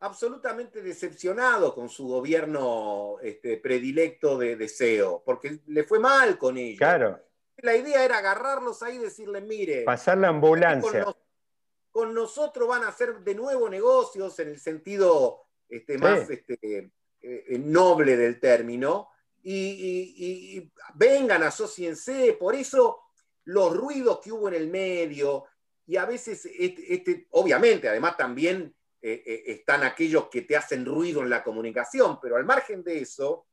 [0.00, 6.78] absolutamente decepcionado con su gobierno este, predilecto de deseo, porque le fue mal con ellos.
[6.78, 7.20] Claro.
[7.58, 11.06] La idea era agarrarlos ahí y decirles, mire, pasar la ambulancia.
[11.90, 16.90] Con, nosotros van a hacer de nuevo negocios en el sentido este, más este,
[17.22, 19.10] eh, noble del término,
[19.42, 22.34] y, vengan, asociense.
[22.38, 23.00] Por eso
[23.44, 25.44] los ruidos que hubo en el medio,
[25.86, 31.22] y a veces, este, obviamente, además también eh, eh, están aquellos que te hacen ruido
[31.22, 33.46] en la comunicación, pero al margen de eso,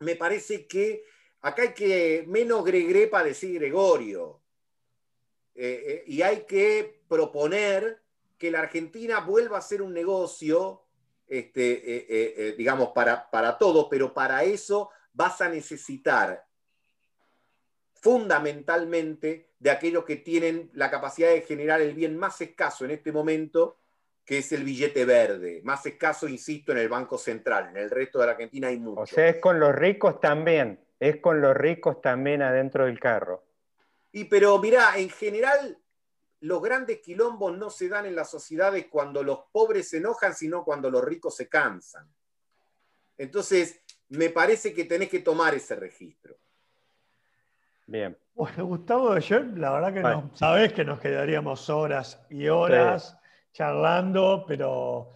[0.00, 1.04] me parece que
[1.40, 4.42] acá hay que menos gregre para decir Gregorio.
[5.54, 8.00] Y hay que proponer
[8.38, 10.87] que la Argentina vuelva a ser un negocio,
[11.28, 16.44] este, digamos, para, para todo, pero para eso vas a necesitar
[18.00, 23.12] fundamentalmente de aquellos que tienen la capacidad de generar el bien más escaso en este
[23.12, 23.78] momento,
[24.24, 25.60] que es el billete verde.
[25.64, 27.70] Más escaso, insisto, en el Banco Central.
[27.70, 29.00] En el resto de la Argentina hay mucho.
[29.00, 30.78] O sea, es con los ricos también.
[31.00, 33.44] Es con los ricos también adentro del carro.
[34.12, 35.78] Y pero mirá, en general
[36.40, 40.64] los grandes quilombos no se dan en las sociedades cuando los pobres se enojan, sino
[40.64, 42.08] cuando los ricos se cansan.
[43.16, 46.36] Entonces, me parece que tenés que tomar ese registro.
[47.86, 48.16] Bien.
[48.34, 53.18] Bueno, Gustavo, yo la verdad que no, sabés que nos quedaríamos horas y horas
[53.52, 55.10] charlando, pero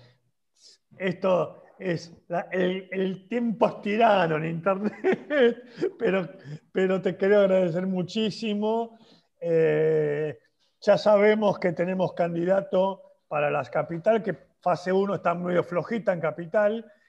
[0.97, 2.13] esto es
[2.51, 5.65] el, tiempo es tirano en Internet,
[5.99, 6.29] pero,
[6.73, 8.99] pero te quiero agradecer muchísimo.
[9.39, 10.39] Eh,
[10.83, 16.21] ya sabemos que tenemos candidato para las capital, que fase 1 está medio flojita en
[16.21, 16.93] capital.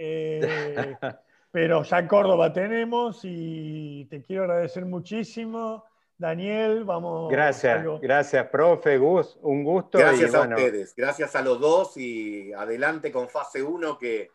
[0.00, 0.94] Eh,
[1.50, 5.84] pero ya Córdoba tenemos y te quiero agradecer muchísimo.
[6.16, 7.28] Daniel, vamos.
[7.32, 9.98] Gracias, gracias, profe, Gus, un gusto.
[9.98, 14.30] Gracias a ustedes, gracias a los dos y adelante con fase 1 que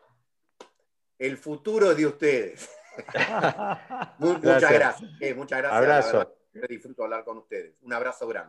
[1.18, 2.70] el futuro es de ustedes.
[4.18, 5.78] muchas gracias, eh, muchas gracias.
[5.78, 6.36] Abrazo.
[6.68, 7.74] disfruto hablar con ustedes.
[7.80, 8.48] Un abrazo grande.